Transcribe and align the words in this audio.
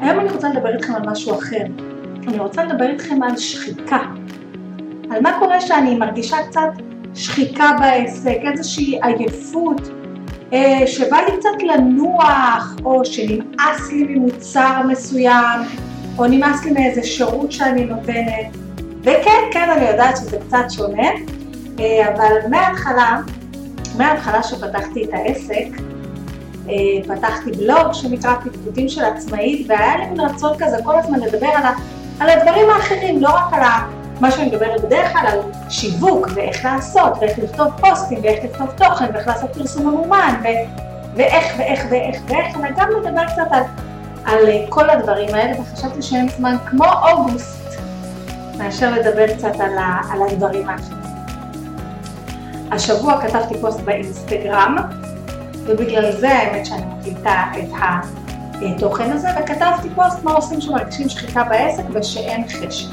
היום 0.00 0.20
אני 0.20 0.30
רוצה 0.30 0.48
לדבר 0.48 0.74
איתכם 0.74 0.94
על 0.94 1.02
משהו 1.10 1.34
אחר. 1.34 1.64
אני 2.28 2.38
רוצה 2.38 2.64
לדבר 2.64 2.90
איתכם 2.90 3.22
על 3.22 3.36
שחיקה. 3.36 3.98
על 5.10 5.22
מה 5.22 5.38
קורה 5.38 5.60
שאני 5.60 5.98
מרגישה 5.98 6.36
קצת 6.48 6.70
שחיקה 7.14 7.76
בעסק, 7.80 8.38
איזושהי 8.52 8.98
עייפות, 9.02 9.90
אה, 10.52 10.86
שבא 10.86 11.16
לי 11.16 11.36
קצת 11.38 11.62
לנוח, 11.62 12.76
או 12.84 13.04
שנמאס 13.04 13.92
לי 13.92 14.04
ממוצר 14.04 14.82
מסוים, 14.88 15.60
או 16.18 16.26
נמאס 16.26 16.64
לי 16.64 16.70
מאיזה 16.70 17.02
שירות 17.02 17.52
שאני 17.52 17.84
נותנת. 17.84 18.56
וכן, 19.00 19.40
כן, 19.52 19.70
אני 19.70 19.88
יודעת 19.90 20.16
שזה 20.16 20.38
קצת 20.46 20.64
שונה, 20.70 21.08
אה, 21.80 22.14
אבל 22.14 22.48
מההתחלה, 22.50 23.20
מההתחלה 23.98 24.42
שפתחתי 24.42 25.04
את 25.04 25.10
העסק, 25.12 25.93
פתחתי 27.08 27.50
בלוג 27.50 27.92
שנקרא 27.92 28.34
פטפוטים 28.34 28.88
של 28.88 29.04
עצמאית, 29.04 29.66
והיה 29.68 29.96
לי 29.96 30.06
מין 30.06 30.20
רצון 30.20 30.52
כזה 30.58 30.76
כל 30.84 30.98
הזמן 30.98 31.20
לדבר 31.20 31.46
על, 31.46 31.62
ה, 31.66 31.72
על 32.20 32.30
הדברים 32.30 32.70
האחרים, 32.70 33.22
לא 33.22 33.28
רק 33.28 33.52
על 33.52 33.62
ה, 33.62 33.86
מה 34.20 34.30
שאני 34.30 34.46
מדברת 34.46 34.80
בדרך 34.80 35.12
כלל, 35.12 35.26
על 35.26 35.38
שיווק, 35.68 36.28
ואיך 36.34 36.64
לעשות, 36.64 37.12
ואיך 37.20 37.38
לכתוב 37.38 37.66
פוסטים, 37.80 38.18
ואיך 38.22 38.44
לכתוב 38.44 38.66
תוכן, 38.70 39.04
ואיך 39.14 39.28
לעשות 39.28 39.50
פרסום 39.54 39.86
ממומן, 39.86 40.34
ו, 40.42 40.46
ואיך 41.16 41.44
ואיך 41.58 41.86
ואיך 41.90 42.16
ואיך, 42.28 42.56
אלא 42.56 42.68
גם 42.76 42.88
לדבר 42.90 43.24
קצת 43.26 43.50
על, 43.50 43.62
על 44.24 44.46
כל 44.68 44.90
הדברים 44.90 45.34
האלה, 45.34 45.60
וחשבתי 45.60 46.02
שאין 46.02 46.28
זמן 46.28 46.56
כמו 46.70 46.84
אוגוסט, 47.08 47.64
מאשר 48.58 48.90
לדבר 48.90 49.34
קצת 49.34 49.60
על, 49.60 49.78
ה, 49.78 50.00
על 50.12 50.18
הדברים 50.22 50.68
האחרים. 50.68 51.04
השבוע 52.70 53.20
כתבתי 53.20 53.54
פוסט 53.60 53.80
באינסטגרם, 53.80 54.76
ובגלל 55.66 56.12
זה 56.12 56.28
האמת 56.32 56.66
שאני 56.66 56.82
מקליטה 56.98 57.44
את 57.58 57.68
התוכן 58.62 59.10
הזה, 59.10 59.28
וכתבתי 59.40 59.88
פוסט 59.94 60.24
מה 60.24 60.32
עושים 60.32 60.60
שמרגישים 60.60 61.08
שחיקה 61.08 61.44
בעסק 61.44 61.82
ושאין 61.92 62.44
חשק. 62.48 62.88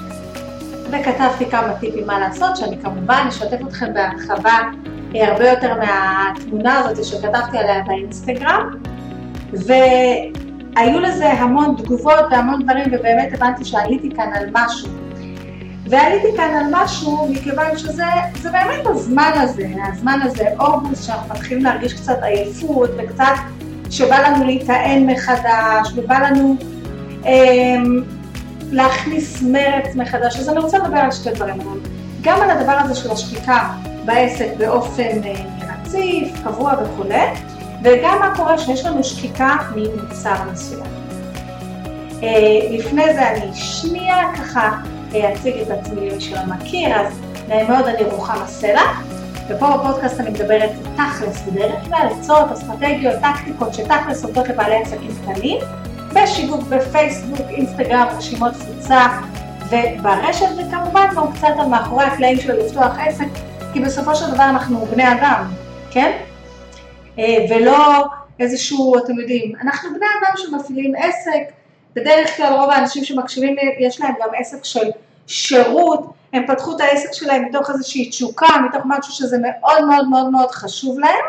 וכתבתי 0.91 1.45
כמה 1.45 1.73
טיפים 1.79 2.07
מה 2.07 2.19
לעשות, 2.19 2.57
שאני 2.57 2.77
כמובן 2.81 3.25
אשתף 3.29 3.57
אתכם 3.67 3.93
בהרחבה 3.93 4.59
הרבה 5.13 5.49
יותר 5.49 5.73
מהתמונה 5.79 6.79
הזאת 6.79 7.05
שכתבתי 7.05 7.57
עליה 7.57 7.83
באינסטגרם, 7.87 8.69
והיו 9.53 10.99
לזה 10.99 11.31
המון 11.31 11.75
תגובות 11.77 12.25
והמון 12.31 12.63
דברים, 12.63 12.85
ובאמת 12.87 13.33
הבנתי 13.33 13.65
שעליתי 13.65 14.09
כאן 14.15 14.29
על 14.33 14.45
משהו. 14.51 15.00
ועליתי 15.91 16.27
כאן 16.37 16.55
על 16.55 16.65
משהו 16.71 17.27
מכיוון 17.31 17.77
שזה 17.77 18.03
באמת 18.43 18.85
הזמן 18.85 19.31
הזה, 19.35 19.67
הזמן 19.93 20.19
הזה, 20.23 20.45
אוגוסט, 20.59 21.03
שאנחנו 21.03 21.35
מתחילים 21.35 21.63
להרגיש 21.63 21.93
קצת 21.93 22.17
עייפות 22.21 22.89
וקצת 22.97 23.33
שבא 23.89 24.19
לנו 24.19 24.45
להיטען 24.45 25.09
מחדש 25.09 25.91
ובא 25.95 26.19
לנו 26.19 26.55
אה, 27.25 27.31
להכניס 28.71 29.41
מרץ 29.41 29.95
מחדש, 29.95 30.39
אז 30.39 30.49
אני 30.49 30.59
רוצה 30.59 30.77
לדבר 30.77 30.97
על 30.97 31.11
שתי 31.11 31.29
דברים 31.31 31.57
גם 32.21 32.41
על 32.41 32.49
הדבר 32.49 32.71
הזה 32.71 32.95
של 32.95 33.11
השחיקה 33.11 33.69
בעסק 34.05 34.47
באופן 34.57 35.23
אה, 35.25 35.33
רציף, 35.61 36.43
קבוע 36.43 36.73
וכולי, 36.83 37.27
וגם 37.83 38.19
מה 38.19 38.33
קורה 38.35 38.57
שיש 38.57 38.85
לנו 38.85 39.03
שחיקה 39.03 39.57
ממוצר 39.75 40.35
מסוים. 40.53 40.91
אה, 42.23 42.29
לפני 42.71 43.13
זה 43.13 43.29
אני 43.31 43.53
שנייה 43.53 44.17
ככה 44.35 44.77
אציג 45.13 45.57
את 45.61 45.69
עצמי 45.69 46.09
למי 46.09 46.21
שלא 46.21 46.39
מכיר, 46.47 46.95
אז 46.95 47.19
נעים 47.47 47.67
מאוד, 47.71 47.85
אני 47.85 48.03
רוחמה 48.03 48.47
סלע, 48.47 48.81
ופה 49.49 49.77
בפודקאסט 49.77 50.19
אני 50.19 50.29
מדברת 50.29 50.69
תכלס 50.95 51.41
בדרך 51.41 51.85
כלל, 51.85 52.07
עצות, 52.19 52.51
אסטרטגיות, 52.51 53.15
טקטיקות 53.21 53.73
שתכלס 53.73 54.23
עובדות 54.23 54.47
לבעלי 54.47 54.75
עסקים 54.75 55.11
קטנים, 55.21 55.57
בשיווק 56.13 56.63
בפייסבוק, 56.63 57.47
אינסטגרם, 57.49 58.07
רשימות 58.17 58.53
תפוצה 58.53 59.07
וברשת, 59.69 60.47
וכמובן 60.57 61.07
גם 61.15 61.33
קצת 61.33 61.53
על 61.59 61.65
מאחורי 61.67 62.03
הקלעים 62.03 62.39
של 62.39 62.53
לפתוח 62.53 62.97
עסק, 62.99 63.27
כי 63.73 63.79
בסופו 63.79 64.15
של 64.15 64.31
דבר 64.31 64.43
אנחנו 64.43 64.85
בני 64.85 65.11
אדם, 65.11 65.43
כן? 65.91 66.11
אה, 67.19 67.45
ולא 67.49 68.05
איזשהו, 68.39 68.97
אתם 68.97 69.19
יודעים, 69.19 69.53
אנחנו 69.61 69.89
בני 69.89 70.05
אדם 70.19 70.33
שמפעילים 70.37 70.93
עסק, 70.97 71.60
בדרך 71.95 72.37
כלל 72.37 72.53
רוב 72.53 72.69
האנשים 72.69 73.03
שמקשיבים 73.05 73.55
יש 73.79 74.01
להם 74.01 74.13
גם 74.21 74.29
עסק 74.37 74.65
של 74.65 74.89
שירות, 75.27 76.13
הם 76.33 76.47
פתחו 76.47 76.75
את 76.75 76.81
העסק 76.81 77.13
שלהם 77.13 77.45
מתוך 77.45 77.69
איזושהי 77.69 78.09
תשוקה, 78.09 78.47
מתוך 78.69 78.83
משהו 78.85 79.13
שזה 79.13 79.37
מאוד 79.41 79.85
מאוד 79.85 80.07
מאוד 80.07 80.29
מאוד 80.29 80.51
חשוב 80.51 80.99
להם. 80.99 81.25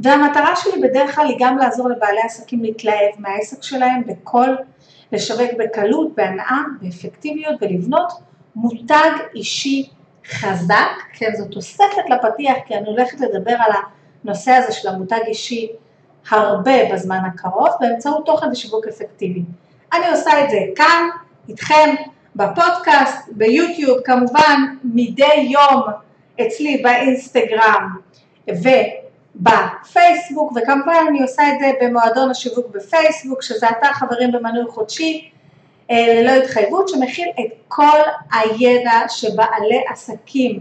והמטרה 0.00 0.56
שלי 0.56 0.80
בדרך 0.82 1.14
כלל 1.14 1.26
היא 1.26 1.36
גם 1.38 1.58
לעזור 1.58 1.88
לבעלי 1.88 2.20
עסקים 2.24 2.62
להתלהב 2.62 3.14
מהעסק 3.18 3.62
שלהם 3.62 4.02
בכל, 4.06 4.48
לשווק 5.12 5.50
בקלות, 5.58 6.14
בהנאה, 6.14 6.60
באפקטיביות 6.80 7.54
ולבנות 7.60 8.12
מותג 8.56 9.10
אישי 9.34 9.88
חזק, 10.26 10.90
כן 11.12 11.30
זו 11.38 11.44
תוספת 11.44 12.10
לפתיח 12.10 12.56
כי 12.66 12.74
אני 12.74 12.86
הולכת 12.86 13.20
לדבר 13.20 13.56
על 13.58 13.72
הנושא 14.24 14.50
הזה 14.50 14.72
של 14.72 14.88
המותג 14.88 15.20
אישי 15.26 15.68
הרבה 16.30 16.92
בזמן 16.92 17.20
הקרוב 17.26 17.68
באמצעות 17.80 18.26
תוכן 18.26 18.50
ושיווק 18.50 18.86
אפקטיבי. 18.86 19.42
אני 19.92 20.08
עושה 20.10 20.44
את 20.44 20.50
זה 20.50 20.58
כאן, 20.76 21.08
איתכם, 21.48 21.94
בפודקאסט, 22.36 23.28
ביוטיוב, 23.32 23.98
כמובן 24.04 24.60
מדי 24.84 25.48
יום 25.50 25.82
אצלי 26.40 26.82
באינסטגרם 26.82 27.88
ובפייסבוק, 29.36 30.52
וכמובן 30.56 31.04
אני 31.08 31.22
עושה 31.22 31.42
את 31.48 31.54
זה 31.60 31.70
במועדון 31.80 32.30
השיווק 32.30 32.66
בפייסבוק, 32.70 33.42
שזה 33.42 33.66
אתר 33.68 33.92
חברים 33.92 34.32
במנוי 34.32 34.64
חודשי 34.68 35.30
אה, 35.90 36.14
ללא 36.14 36.30
התחייבות, 36.30 36.88
שמכיל 36.88 37.28
את 37.40 37.52
כל 37.68 37.98
הידע 38.32 39.00
שבעלי 39.08 39.84
עסקים 39.88 40.60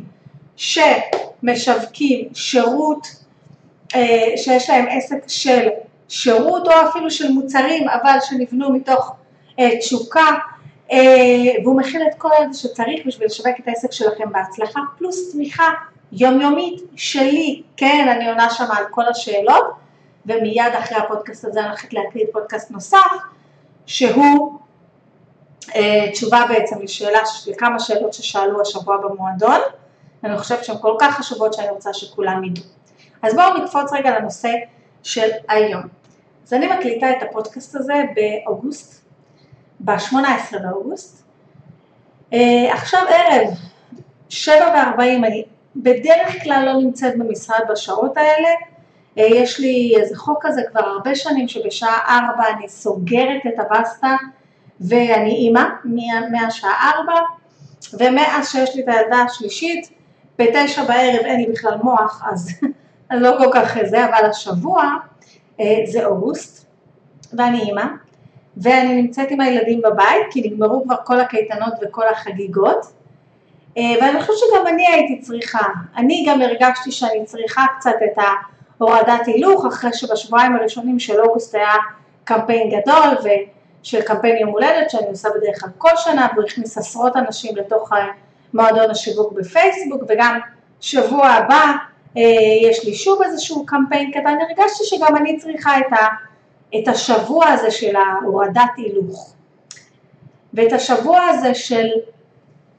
שמשווקים 0.55 2.29
שירות 2.33 3.22
שיש 4.35 4.69
להם 4.69 4.85
עסק 4.89 5.23
של 5.27 5.67
שירות 6.07 6.67
או 6.67 6.73
אפילו 6.89 7.11
של 7.11 7.31
מוצרים 7.31 7.89
אבל 7.89 8.17
שנבנו 8.21 8.73
מתוך 8.73 9.15
אה, 9.59 9.77
תשוקה 9.79 10.25
אה, 10.91 10.97
והוא 11.63 11.77
מכיל 11.77 12.01
את 12.01 12.15
כל 12.17 12.29
זה 12.51 12.59
שצריך 12.59 13.05
בשביל 13.05 13.27
לשווק 13.27 13.59
את 13.59 13.67
העסק 13.67 13.91
שלכם 13.91 14.31
בהצלחה 14.31 14.79
פלוס 14.97 15.31
תמיכה 15.31 15.69
יומיומית 16.11 16.81
שלי, 16.95 17.61
כן 17.77 18.07
אני 18.15 18.29
עונה 18.29 18.49
שם 18.49 18.65
על 18.77 18.83
כל 18.91 19.05
השאלות 19.05 19.65
ומיד 20.25 20.73
אחרי 20.79 20.97
הפודקאסט 20.97 21.45
הזה 21.45 21.59
אני 21.59 21.67
הולכת 21.67 21.93
להקליט 21.93 22.29
פודקאסט 22.33 22.71
נוסף 22.71 23.11
שהוא 23.85 24.59
תשובה 26.11 26.41
בעצם 26.49 26.81
לשאלה, 26.81 27.19
לכמה 27.47 27.79
שאלות 27.79 28.13
ששאלו 28.13 28.61
השבוע 28.61 28.97
במועדון. 28.97 29.59
אני 30.23 30.37
חושבת 30.37 30.65
שהן 30.65 30.75
כל 30.81 30.95
כך 30.99 31.17
חשובות 31.17 31.53
שאני 31.53 31.69
רוצה 31.69 31.93
שכולם 31.93 32.43
ידעו 32.43 32.63
אז 33.23 33.33
בואו 33.35 33.57
נקפוץ 33.57 33.93
רגע 33.93 34.19
לנושא 34.19 34.51
של 35.03 35.29
היום. 35.47 35.81
אז 36.47 36.53
אני 36.53 36.67
מקליטה 36.67 37.11
את 37.11 37.23
הפודקאסט 37.23 37.75
הזה 37.75 37.93
באוגוסט, 38.15 39.05
ב-18 39.79 40.59
באוגוסט. 40.61 41.23
אה, 42.33 42.73
עכשיו 42.73 43.01
ערב, 43.09 43.47
שבע 44.29 44.71
וארבעים, 44.73 45.25
אני 45.25 45.43
בדרך 45.75 46.43
כלל 46.43 46.63
לא 46.65 46.73
נמצאת 46.73 47.17
במשרד 47.17 47.59
בשעות 47.71 48.17
האלה, 48.17 48.49
אה, 49.17 49.23
יש 49.23 49.59
לי 49.59 49.93
איזה 50.01 50.15
חוק 50.15 50.37
כזה 50.41 50.61
כבר 50.71 50.81
הרבה 50.81 51.15
שנים 51.15 51.47
שבשעה 51.47 51.99
ארבע 52.07 52.43
אני 52.57 52.69
סוגרת 52.69 53.41
את 53.47 53.59
הבסטה 53.59 54.15
ואני 54.81 55.35
אימא 55.35 55.63
מהשעה 56.31 56.91
ארבע 56.95 57.19
ומאז 57.93 58.51
שיש 58.51 58.75
לי 58.75 58.83
את 58.83 58.87
הילדה 58.87 59.17
השלישית 59.17 59.89
בתשע 60.39 60.83
בערב 60.83 61.25
אין 61.25 61.39
לי 61.39 61.47
בכלל 61.51 61.77
מוח 61.83 62.23
אז 62.31 62.49
לא 63.19 63.35
כל 63.37 63.49
כך 63.53 63.77
זה, 63.85 64.05
אבל 64.05 64.25
השבוע 64.29 64.83
אה, 65.59 65.65
זה 65.85 66.05
אוגוסט, 66.05 66.65
ואני 67.33 67.61
אימא, 67.61 67.85
ואני 68.57 69.01
נמצאת 69.01 69.31
עם 69.31 69.41
הילדים 69.41 69.81
בבית, 69.81 70.27
כי 70.31 70.41
נגמרו 70.41 70.83
כבר 70.83 70.95
כל 71.03 71.19
הקייטנות 71.19 71.73
וכל 71.81 72.07
החגיגות, 72.11 72.85
אה, 73.77 73.83
ואני 74.01 74.21
חושבת 74.21 74.37
שגם 74.37 74.67
אני 74.67 74.87
הייתי 74.87 75.21
צריכה, 75.21 75.65
אני 75.97 76.25
גם 76.27 76.41
הרגשתי 76.41 76.91
שאני 76.91 77.25
צריכה 77.25 77.65
קצת 77.79 77.95
את 78.05 78.23
ההורדת 78.79 79.27
הילוך, 79.27 79.65
אחרי 79.65 79.93
שבשבועיים 79.93 80.55
הראשונים 80.55 80.99
של 80.99 81.21
אוגוסט 81.21 81.55
היה 81.55 81.73
קמפיין 82.23 82.69
גדול, 82.69 83.31
של 83.83 84.01
קמפיין 84.01 84.37
יום 84.37 84.49
הולדת 84.49 84.89
שאני 84.89 85.07
עושה 85.07 85.29
בדרך 85.29 85.61
כלל 85.61 85.69
כל 85.77 85.91
שנה, 85.95 86.27
והוא 86.33 86.45
הכניס 86.45 86.77
עשרות 86.77 87.15
אנשים 87.15 87.55
לתוך 87.55 87.89
מועדון 88.53 88.91
השיווק 88.91 89.33
בפייסבוק, 89.33 90.03
וגם 90.09 90.39
שבוע 90.81 91.27
הבא 91.27 91.55
אה, 91.55 91.73
יש 92.61 92.85
לי 92.85 92.93
שוב 92.93 93.21
איזשהו 93.21 93.65
קמפיין 93.65 94.11
קטן, 94.11 94.37
הרגשתי 94.49 94.83
שגם 94.83 95.17
אני 95.17 95.37
צריכה 95.37 95.79
את, 95.79 95.93
ה, 95.93 96.07
את 96.79 96.87
השבוע 96.87 97.47
הזה 97.47 97.71
של 97.71 97.95
ההורדת 97.95 98.61
הילוך. 98.77 99.33
ואת 100.53 100.73
השבוע 100.73 101.21
הזה 101.21 101.55
של 101.55 101.87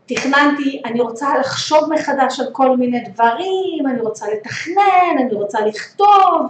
תכננתי, 0.06 0.82
אני 0.84 1.00
רוצה 1.00 1.38
לחשוב 1.38 1.92
מחדש 1.92 2.40
על 2.40 2.46
כל 2.52 2.76
מיני 2.76 3.00
דברים, 3.00 3.86
אני 3.90 4.00
רוצה 4.00 4.26
לתכנן, 4.32 5.18
אני 5.18 5.34
רוצה 5.34 5.60
לכתוב, 5.60 6.46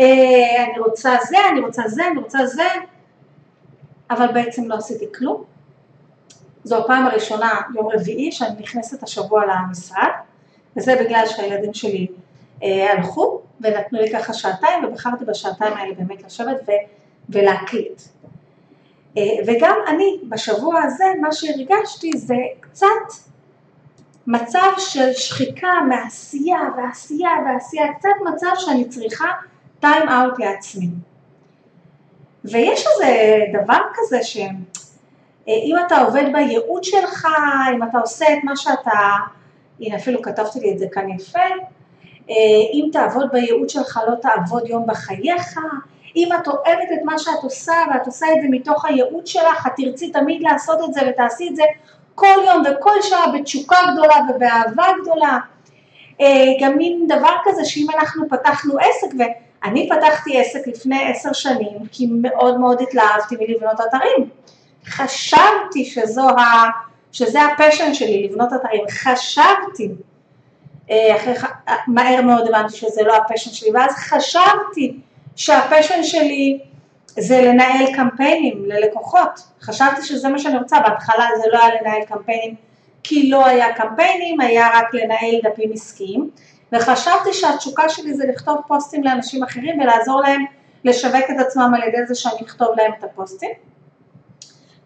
אה, 0.00 0.64
אני 0.64 0.78
רוצה 0.78 1.16
זה, 1.28 1.36
אני 1.52 1.60
רוצה 1.60 1.82
זה, 1.86 2.06
אני 2.06 2.18
רוצה 2.18 2.46
זה, 2.46 2.68
אבל 4.10 4.26
בעצם 4.34 4.68
לא 4.68 4.74
עשיתי 4.74 5.04
כלום. 5.18 5.44
זו 6.64 6.78
הפעם 6.78 7.06
הראשונה, 7.06 7.60
יום 7.74 7.88
רביעי, 7.92 8.32
שאני 8.32 8.60
נכנסת 8.60 9.02
השבוע 9.02 9.42
למשרד, 9.46 10.08
וזה 10.76 10.96
בגלל 11.04 11.24
שהילדים 11.26 11.74
שלי 11.74 12.06
אה, 12.06 12.23
הלכו 12.62 13.40
ונתנו 13.60 14.00
לי 14.00 14.12
ככה 14.12 14.32
שעתיים, 14.32 14.84
ובחרתי 14.84 15.24
בשעתיים 15.24 15.72
האלה 15.72 15.94
באמת 15.94 16.22
לשבת 16.22 16.56
ו, 16.68 16.70
ולהקליט. 17.28 18.02
אה, 19.16 19.22
וגם 19.46 19.76
אני 19.88 20.16
בשבוע 20.28 20.82
הזה, 20.82 21.04
מה 21.20 21.32
שהרגשתי 21.32 22.10
זה 22.16 22.36
קצת 22.60 22.86
מצב 24.26 24.70
של 24.78 25.12
שחיקה 25.12 25.72
מעשייה 25.88 26.60
ועשייה 26.76 27.30
ועשייה, 27.46 27.84
קצת 27.98 28.08
מצב 28.32 28.50
שאני 28.56 28.88
צריכה 28.88 29.26
טיים 29.80 30.08
אאוט 30.08 30.38
לעצמי. 30.38 30.88
ויש 32.44 32.84
איזה 32.86 33.38
דבר 33.62 33.80
כזה 33.94 34.22
שאם 34.22 35.74
אתה 35.86 36.00
עובד 36.00 36.24
בייעוד 36.32 36.84
שלך, 36.84 37.26
אם 37.74 37.82
אתה 37.82 37.98
עושה 37.98 38.26
את 38.32 38.44
מה 38.44 38.56
שאתה, 38.56 38.90
הנה 39.80 39.96
אפילו 39.96 40.22
כתבתי 40.22 40.60
לי 40.60 40.72
את 40.72 40.78
זה 40.78 40.86
כאן 40.92 41.10
יפה, 41.10 41.38
אם 42.28 42.88
תעבוד 42.92 43.26
בייעוד 43.32 43.68
שלך 43.68 44.00
לא 44.08 44.14
תעבוד 44.14 44.68
יום 44.68 44.86
בחייך, 44.86 45.58
אם 46.16 46.28
את 46.36 46.48
אוהבת 46.48 46.88
את 46.94 47.04
מה 47.04 47.18
שאת 47.18 47.42
עושה 47.42 47.74
ואת 47.90 48.06
עושה 48.06 48.26
את 48.26 48.42
זה 48.42 48.48
מתוך 48.50 48.84
הייעוד 48.84 49.26
שלך, 49.26 49.66
את 49.66 49.72
תרצי 49.76 50.12
תמיד 50.12 50.42
לעשות 50.42 50.78
את 50.88 50.94
זה 50.94 51.00
ותעשי 51.08 51.48
את 51.48 51.56
זה 51.56 51.62
כל 52.14 52.36
יום 52.46 52.62
וכל 52.66 53.02
שעה 53.02 53.32
בתשוקה 53.32 53.76
גדולה 53.92 54.16
ובאהבה 54.28 54.86
גדולה. 55.02 55.38
גם 56.60 56.76
מין 56.76 57.06
דבר 57.06 57.34
כזה 57.44 57.64
שאם 57.64 57.86
אנחנו 57.98 58.28
פתחנו 58.28 58.74
עסק 58.78 59.14
אני 59.64 59.88
פתחתי 59.88 60.40
עסק 60.40 60.66
לפני 60.66 61.10
עשר 61.10 61.32
שנים 61.32 61.78
כי 61.92 62.06
מאוד 62.10 62.60
מאוד 62.60 62.82
התלהבתי 62.82 63.36
מלבנות 63.40 63.80
אתרים. 63.80 64.28
חשבתי 64.86 65.84
שזו 65.84 66.28
ה... 66.28 66.42
שזה 67.12 67.38
ה 67.42 67.49
passion 67.49 67.94
שלי, 67.94 68.28
לבנות 68.28 68.48
אתרים. 68.52 68.84
חשבתי, 68.90 69.88
אה, 69.88 70.13
אחרי, 70.90 71.34
מהר 71.86 72.22
מאוד 72.22 72.48
הבנתי 72.48 72.76
שזה 72.76 73.02
לא 73.02 73.16
ה 73.16 73.20
passion 73.20 73.50
שלי, 73.50 73.70
ואז 73.74 73.92
חשבתי 73.94 74.96
שה 75.36 75.56
passion 75.56 76.02
שלי 76.02 76.58
זה 77.06 77.42
לנהל 77.42 77.94
קמפיינים 77.94 78.64
ללקוחות. 78.66 79.40
חשבתי 79.62 80.02
שזה 80.02 80.28
מה 80.28 80.38
שאני 80.38 80.58
רוצה, 80.58 80.80
בהתחלה 80.80 81.26
זה 81.42 81.48
לא 81.52 81.58
היה 81.64 81.74
לנהל 81.80 82.04
קמפיינים 82.04 82.54
כי 83.02 83.30
לא 83.30 83.46
היה 83.46 83.74
קמפיינים, 83.74 84.40
היה 84.40 84.68
רק 84.74 84.94
לנהל 84.94 85.40
דפים 85.42 85.70
עסקיים. 85.72 86.30
וחשבתי 86.72 87.32
שהתשוקה 87.32 87.88
שלי 87.88 88.14
זה 88.14 88.24
לכתוב 88.26 88.56
פוסטים 88.66 89.04
לאנשים 89.04 89.42
אחרים 89.42 89.80
ולעזור 89.80 90.20
להם 90.20 90.44
לשווק 90.84 91.24
את 91.30 91.40
עצמם 91.46 91.72
על 91.74 91.88
ידי 91.88 92.06
זה 92.06 92.14
שאני 92.14 92.46
אכתוב 92.46 92.68
להם 92.76 92.92
את 92.98 93.04
הפוסטים. 93.04 93.50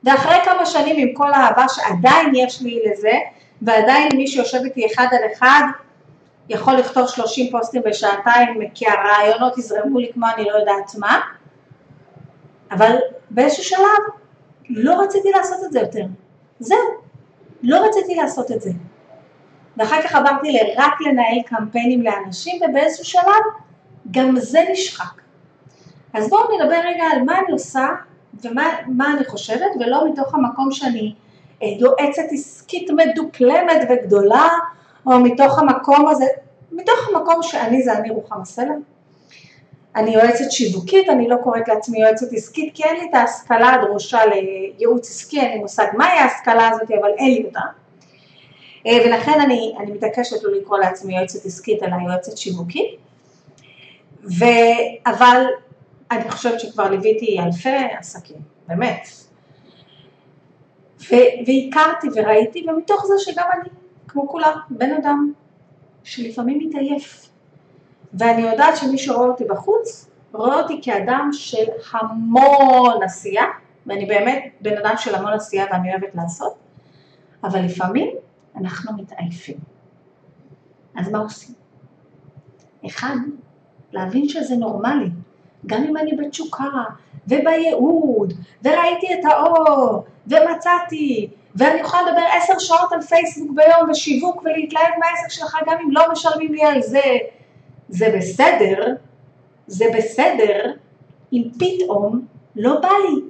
ואחרי 0.04 0.36
כמה 0.44 0.66
שנים 0.66 0.96
עם 1.08 1.14
כל 1.14 1.32
האהבה 1.34 1.66
שעדיין 1.68 2.34
יש 2.34 2.62
לי 2.62 2.80
לזה, 2.84 3.12
ועדיין 3.62 4.08
מי 4.16 4.26
שיושב 4.26 4.58
איתי 4.64 4.86
אחד 4.86 5.06
על 5.10 5.32
אחד 5.32 5.62
יכול 6.48 6.74
לכתוב 6.74 7.08
30 7.08 7.50
פוסטים 7.50 7.82
בשעתיים 7.84 8.60
כי 8.74 8.84
הרעיונות 8.88 9.58
יזרמו 9.58 9.98
לי 9.98 10.10
כמו 10.12 10.26
אני 10.36 10.44
לא 10.44 10.52
יודעת 10.52 10.94
מה, 10.98 11.20
אבל 12.70 12.96
באיזשהו 13.30 13.64
שלב 13.64 14.18
לא 14.68 15.02
רציתי 15.02 15.30
לעשות 15.30 15.64
את 15.64 15.72
זה 15.72 15.80
יותר. 15.80 16.04
זהו, 16.60 16.78
לא 17.62 17.86
רציתי 17.86 18.14
לעשות 18.14 18.50
את 18.50 18.60
זה. 18.60 18.70
ואחר 19.76 20.02
כך 20.02 20.14
עברתי 20.14 20.52
לרק 20.52 21.00
לנהל 21.00 21.42
קמפיינים 21.46 22.02
לאנשים, 22.02 22.62
ובאיזשהו 22.62 23.04
שלב 23.04 23.42
גם 24.10 24.36
זה 24.38 24.64
נשחק. 24.72 25.22
אז 26.12 26.28
בואו 26.30 26.56
נדבר 26.56 26.78
רגע 26.84 27.04
על 27.12 27.22
מה 27.22 27.38
אני 27.38 27.52
עושה 27.52 27.88
ומה 28.42 29.12
אני 29.16 29.24
חושבת, 29.24 29.70
ולא 29.80 30.12
מתוך 30.12 30.34
המקום 30.34 30.72
שאני 30.72 31.14
אה, 31.62 31.68
יועצת 31.78 32.22
עסקית 32.30 32.90
מדופלמת 32.90 33.88
וגדולה, 33.90 34.48
או 35.08 35.20
מתוך 35.20 35.58
המקום 35.58 36.08
הזה, 36.08 36.26
מתוך 36.72 37.08
המקום 37.08 37.42
שאני 37.42 37.82
זה 37.82 37.92
אני 37.92 38.10
רוחמה 38.10 38.44
סלם. 38.44 38.80
אני 39.96 40.14
יועצת 40.14 40.50
שיווקית, 40.50 41.08
אני 41.08 41.28
לא 41.28 41.36
קוראת 41.42 41.68
לעצמי 41.68 42.00
יועצת 42.00 42.32
עסקית 42.32 42.74
כי 42.74 42.84
אין 42.84 42.96
לי 42.96 43.06
את 43.10 43.14
ההשכלה 43.14 43.74
הדרושה 43.74 44.18
לייעוץ 44.26 45.10
עסקי, 45.10 45.40
אין 45.40 45.52
לי 45.52 45.58
מושג 45.58 45.86
מהי 45.96 46.18
ההשכלה 46.18 46.68
הזאת, 46.68 46.90
אבל 47.00 47.10
אין 47.18 47.34
לי 47.34 47.44
אותה. 47.46 47.60
אה, 48.86 48.98
ולכן 49.06 49.40
אני, 49.40 49.74
אני 49.78 49.92
מתעקשת 49.92 50.42
לא 50.42 50.52
לקרוא 50.52 50.78
לעצמי 50.78 51.18
יועצת 51.18 51.46
עסקית 51.46 51.82
אלא 51.82 51.96
יועצת 52.06 52.36
שיווקית, 52.36 52.96
ו, 54.38 54.44
אבל 55.06 55.44
אני 56.10 56.30
חושבת 56.30 56.60
שכבר 56.60 56.90
ליוויתי 56.90 57.38
אלפי 57.40 57.76
עסקים, 57.98 58.36
באמת, 58.68 59.08
ו, 61.00 61.14
והכרתי 61.46 62.06
וראיתי, 62.14 62.66
ומתוך 62.68 63.06
זה 63.06 63.14
שגם 63.18 63.46
אני, 63.54 63.68
כמו 64.08 64.28
כולם, 64.28 64.58
בן 64.70 64.92
אדם 64.92 65.32
שלפעמים 66.04 66.58
מתעייף, 66.68 67.28
ואני 68.14 68.42
יודעת 68.42 68.76
שמי 68.76 68.98
שרואה 68.98 69.28
אותי 69.28 69.44
בחוץ, 69.44 70.10
רואה 70.32 70.60
אותי 70.60 70.80
כאדם 70.82 71.28
של 71.32 71.64
המון 71.92 73.02
עשייה, 73.02 73.44
ואני 73.86 74.06
באמת 74.06 74.44
בן 74.60 74.76
אדם 74.76 74.94
של 74.96 75.14
המון 75.14 75.32
עשייה 75.32 75.64
ואני 75.72 75.92
אוהבת 75.92 76.14
לעשות, 76.14 76.54
אבל 77.44 77.60
לפעמים 77.60 78.08
אנחנו 78.56 78.92
מתעייפים. 78.96 79.56
אז 80.96 81.08
מה 81.08 81.18
עושים? 81.18 81.54
אחד, 82.86 83.16
להבין 83.92 84.28
שזה 84.28 84.56
נורמלי, 84.56 85.10
גם 85.66 85.84
אם 85.84 85.96
אני 85.96 86.16
בתשוקה 86.16 86.64
ובייעוד, 87.28 88.32
וראיתי 88.64 89.06
את 89.14 89.24
האור, 89.24 90.04
ומצאתי, 90.26 91.30
ואני 91.58 91.80
יכולה 91.80 92.02
לדבר 92.02 92.24
עשר 92.36 92.58
שעות 92.58 92.92
על 92.92 93.02
פייסבוק 93.02 93.50
ביום 93.54 93.90
ושיווק 93.90 94.42
ולהתלהב 94.44 94.92
מהעסק 94.98 95.30
שלך 95.30 95.56
גם 95.66 95.76
אם 95.84 95.90
לא 95.90 96.12
משלמים 96.12 96.52
לי 96.52 96.64
על 96.64 96.82
זה, 96.82 97.00
זה 97.88 98.14
בסדר, 98.16 98.94
זה 99.66 99.84
בסדר 99.96 100.72
אם 101.32 101.42
פתאום 101.58 102.26
לא 102.56 102.80
בא 102.80 102.88
לי. 102.88 103.20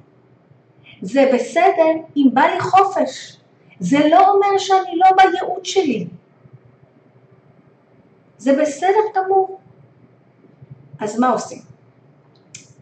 זה 1.03 1.31
בסדר 1.35 1.93
אם 2.17 2.29
בא 2.33 2.43
לי 2.43 2.61
חופש. 2.61 3.37
זה 3.81 4.09
לא 4.09 4.31
אומר 4.31 4.59
שאני 4.59 4.99
לא 4.99 5.07
בייעוד 5.17 5.65
שלי. 5.65 6.07
זה 8.39 8.57
בסדר 8.63 9.01
גמור. 9.15 9.61
אז 11.01 11.19
מה 11.19 11.29
עושים? 11.29 11.59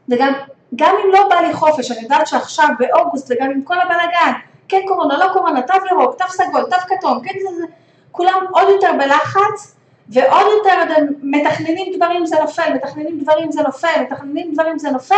וגם 0.09 0.33
גם 0.77 0.95
אם 1.05 1.13
לא 1.13 1.29
בא 1.29 1.35
לי 1.35 1.55
חופש, 1.55 1.91
אני 1.91 2.01
יודעת 2.01 2.27
שעכשיו 2.27 2.69
באוגוסט 2.79 3.31
וגם 3.31 3.51
עם 3.51 3.63
כל 3.63 3.81
הבלאגן, 3.81 4.33
כן 4.69 4.81
קורונה, 4.89 5.19
לא 5.19 5.33
קורונה, 5.33 5.63
תו 5.63 5.75
ירוק, 5.91 6.15
תו 6.19 6.25
סגול, 6.29 6.65
תו 6.71 6.77
כתום, 6.89 7.21
כן 7.25 7.35
זה, 7.41 7.57
זה, 7.57 7.65
כולם 8.13 8.47
עוד 8.51 8.69
יותר 8.69 8.91
בלחץ 8.99 9.77
ועוד 10.09 10.47
יותר 10.59 11.05
מתכננים 11.23 11.97
דברים 11.97 12.27
זה 12.27 12.37
נופל, 12.41 12.75
מתכננים 12.75 13.21
דברים 13.21 13.53
זה 13.53 13.63
נופל, 13.63 14.03
מתכננים 14.03 14.53
דברים 14.53 14.79
זה 14.79 14.91
נופל 14.91 15.15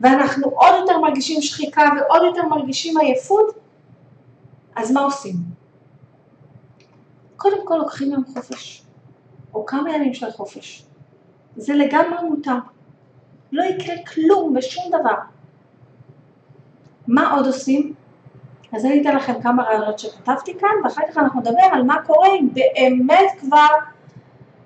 ואנחנו 0.00 0.48
עוד 0.48 0.74
יותר 0.80 0.98
מרגישים 0.98 1.42
שחיקה 1.42 1.82
ועוד 1.96 2.22
יותר 2.24 2.46
מרגישים 2.46 2.98
עייפות 2.98 3.54
אז 4.76 4.92
מה 4.92 5.00
עושים? 5.00 5.34
קודם 7.36 7.66
כל 7.66 7.74
לוקחים 7.74 8.12
יום 8.12 8.24
חופש, 8.34 8.82
או 9.54 9.66
כמה 9.66 9.94
ימים 9.94 10.14
של 10.14 10.30
חופש. 10.30 10.84
זה 11.56 11.74
לגמרי 11.74 12.28
מותר. 12.28 12.56
לא 13.52 13.62
יקרה 13.62 13.94
כלום 14.14 14.56
ושום 14.56 14.84
דבר. 14.88 15.14
מה 17.08 17.32
עוד 17.32 17.46
עושים? 17.46 17.94
אז 18.72 18.84
אני 18.86 19.02
אתן 19.02 19.16
לכם 19.16 19.42
כמה 19.42 19.62
רעיונות 19.62 19.98
שכתבתי 19.98 20.58
כאן, 20.58 20.68
ואחר 20.84 21.02
כך 21.10 21.18
אנחנו 21.18 21.40
נדבר 21.40 21.64
על 21.72 21.82
מה 21.82 22.02
קורה 22.06 22.28
אם 22.28 22.48
באמת 22.52 23.30
כבר 23.40 23.68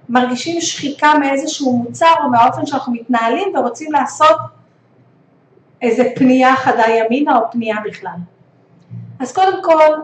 מרגישים 0.09 0.61
שחיקה 0.61 1.15
מאיזשהו 1.21 1.77
מוצר 1.77 2.15
או 2.25 2.29
מהאופן 2.31 2.67
שאנחנו 2.67 2.93
מתנהלים 2.93 3.57
ורוצים 3.57 3.93
לעשות 3.93 4.37
איזה 5.83 6.05
פנייה 6.17 6.57
חדה 6.57 6.85
ימינה 6.89 7.39
או 7.39 7.51
פנייה 7.51 7.77
בכלל. 7.85 8.17
אז 9.21 9.33
קודם 9.33 9.63
כל, 9.63 9.95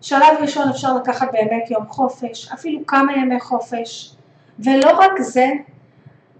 שלב 0.00 0.36
ראשון 0.40 0.68
אפשר 0.68 0.96
לקחת 0.96 1.28
באמת 1.32 1.70
יום 1.70 1.88
חופש, 1.88 2.52
אפילו 2.52 2.86
כמה 2.86 3.12
ימי 3.12 3.40
חופש, 3.40 4.14
ולא 4.58 4.90
רק 4.98 5.20
זה, 5.20 5.46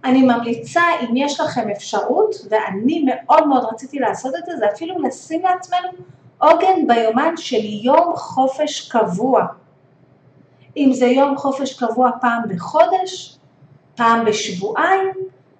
אני 0.03 0.21
ממליצה 0.21 0.81
אם 1.01 1.17
יש 1.17 1.39
לכם 1.39 1.69
אפשרות, 1.69 2.35
ואני 2.49 3.05
מאוד 3.05 3.47
מאוד 3.47 3.65
רציתי 3.73 3.99
לעשות 3.99 4.35
את 4.35 4.45
זה, 4.45 4.57
זה 4.57 4.65
אפילו 4.73 5.01
לשים 5.01 5.41
לעצמנו 5.43 5.89
עוגן 6.41 6.87
ביומן 6.87 7.37
של 7.37 7.63
יום 7.63 8.13
חופש 8.15 8.89
קבוע. 8.89 9.45
אם 10.77 10.89
זה 10.93 11.05
יום 11.05 11.37
חופש 11.37 11.79
קבוע 11.79 12.11
פעם 12.21 12.41
בחודש, 12.49 13.37
פעם 13.95 14.25
בשבועיים, 14.25 15.09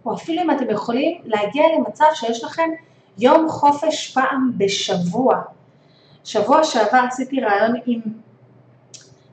או 0.06 0.14
אפילו 0.14 0.42
אם 0.42 0.52
אתם 0.52 0.70
יכולים 0.70 1.22
להגיע 1.26 1.64
למצב 1.78 2.06
שיש 2.14 2.44
לכם 2.44 2.70
יום 3.18 3.50
חופש 3.50 4.14
פעם 4.14 4.52
בשבוע. 4.58 5.42
שבוע 6.24 6.64
שעבר 6.64 7.02
עשיתי 7.08 7.40
ראיון 7.42 7.76
עם 7.86 8.02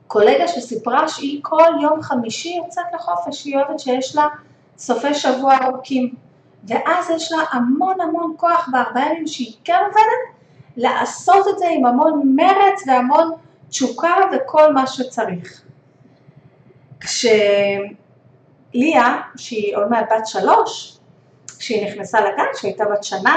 קולגה 0.07 0.49
שסיפרה 0.49 1.09
שהיא 1.09 1.40
כל 1.43 1.73
יום 1.83 2.02
חמישי 2.02 2.61
יוצאת 2.64 2.85
לחופש, 2.95 3.45
היא 3.45 3.57
אוהבת 3.57 3.81
שיש 3.81 4.17
לה 4.17 4.26
סופי 4.78 5.14
שבוע 5.14 5.57
ארוכים. 5.62 6.14
ואז 6.64 7.11
יש 7.11 7.33
לה 7.33 7.38
המון 7.50 8.00
המון 8.00 8.35
כוח 8.37 8.69
בארבעה 8.73 9.11
ימים 9.11 9.26
שהיא 9.26 9.55
כן 9.64 9.78
עובדת, 9.87 10.38
לעשות 10.78 11.49
את 11.49 11.58
זה 11.58 11.68
עם 11.68 11.87
המון 11.87 12.32
מרץ 12.37 12.82
והמון 12.87 13.30
תשוקה 13.68 14.14
וכל 14.32 14.73
מה 14.73 14.87
שצריך. 14.87 15.62
כשליה, 17.00 17.40
שהיא 19.37 19.76
עוד 19.76 19.90
מעט 19.90 20.12
בת 20.12 20.26
שלוש, 20.26 20.99
כשהיא 21.58 21.87
נכנסה 21.87 22.20
לגן, 22.20 22.44
כשהייתה 22.54 22.85
בת 22.85 23.04
שנה, 23.04 23.37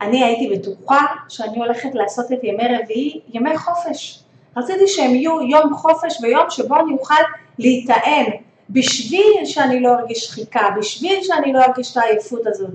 אני 0.00 0.24
הייתי 0.24 0.56
בטוחה 0.56 1.06
שאני 1.28 1.58
הולכת 1.58 1.90
לעשות 1.94 2.32
את 2.32 2.38
ימי 2.42 2.64
רביעי 2.78 3.20
ימי 3.32 3.58
חופש. 3.58 4.22
רציתי 4.56 4.88
שהם 4.88 5.14
יהיו 5.14 5.42
יום 5.42 5.74
חופש 5.74 6.20
ויום 6.22 6.50
שבו 6.50 6.76
אני 6.76 6.92
אוכל 6.92 7.22
להיטען, 7.58 8.26
בשביל 8.70 9.44
שאני 9.44 9.80
לא 9.80 9.94
ארגיש 9.94 10.24
שחיקה, 10.24 10.68
בשביל 10.78 11.22
שאני 11.22 11.52
לא 11.52 11.62
ארגיש 11.64 11.92
את 11.92 11.96
העייפות 11.96 12.46
הזאת. 12.46 12.70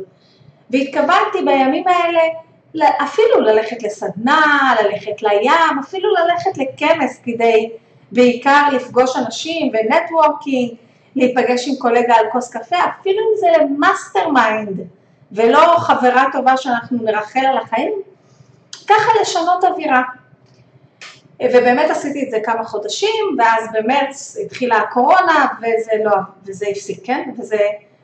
והתכוונתי 0.69 1.37
בימים 1.45 1.87
האלה 1.87 2.21
אפילו 2.81 3.39
ללכת 3.39 3.83
לסדנה, 3.83 4.75
ללכת 4.83 5.21
לים, 5.21 5.79
אפילו 5.79 6.09
ללכת 6.13 6.57
לכנס 6.57 7.19
כדי 7.23 7.69
בעיקר 8.11 8.67
לפגוש 8.71 9.17
אנשים 9.17 9.71
ו 9.73 9.81
networking, 9.81 10.71
להיפגש 11.15 11.67
עם 11.67 11.75
קולגה 11.75 12.15
על 12.15 12.25
כוס 12.31 12.49
קפה, 12.49 12.75
אפילו 12.99 13.19
אם 13.19 13.37
זה 13.37 13.47
ל 13.63 14.29
mastermind 14.29 14.79
ולא 15.31 15.75
חברה 15.77 16.25
טובה 16.31 16.57
שאנחנו 16.57 16.97
נרכל 17.03 17.45
על 17.45 17.57
החיים, 17.57 17.93
ככה 18.87 19.11
לשנות 19.21 19.63
אווירה. 19.63 20.01
ובאמת 21.43 21.89
עשיתי 21.89 22.23
את 22.23 22.31
זה 22.31 22.37
כמה 22.43 22.63
חודשים, 22.63 23.37
ואז 23.37 23.69
במרץ 23.73 24.37
התחילה 24.45 24.77
הקורונה 24.77 25.47
וזה 25.57 25.91
לא, 26.03 26.15
וזה 26.45 26.65
הפסיק, 26.71 26.99
כן? 27.03 27.29
וזה 27.37 27.59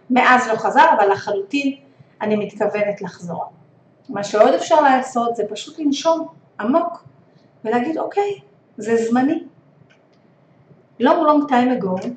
מאז 0.09 0.47
לא 0.47 0.55
חזר, 0.55 0.85
אבל 0.97 1.11
לחלוטין 1.11 1.75
אני 2.21 2.35
מתכוונת 2.35 3.01
לחזור. 3.01 3.59
מה 4.10 4.24
שעוד 4.24 4.54
אפשר 4.54 4.82
לעשות 4.82 5.36
זה 5.36 5.44
פשוט 5.50 5.80
לנשום 5.80 6.28
עמוק 6.60 7.04
ולהגיד 7.66 7.98
אוקיי, 7.98 8.39
זה 8.78 8.96
זמני. 8.96 9.44
long 11.01 11.22
long 11.28 11.48
time 11.48 11.72
ago, 11.78 12.08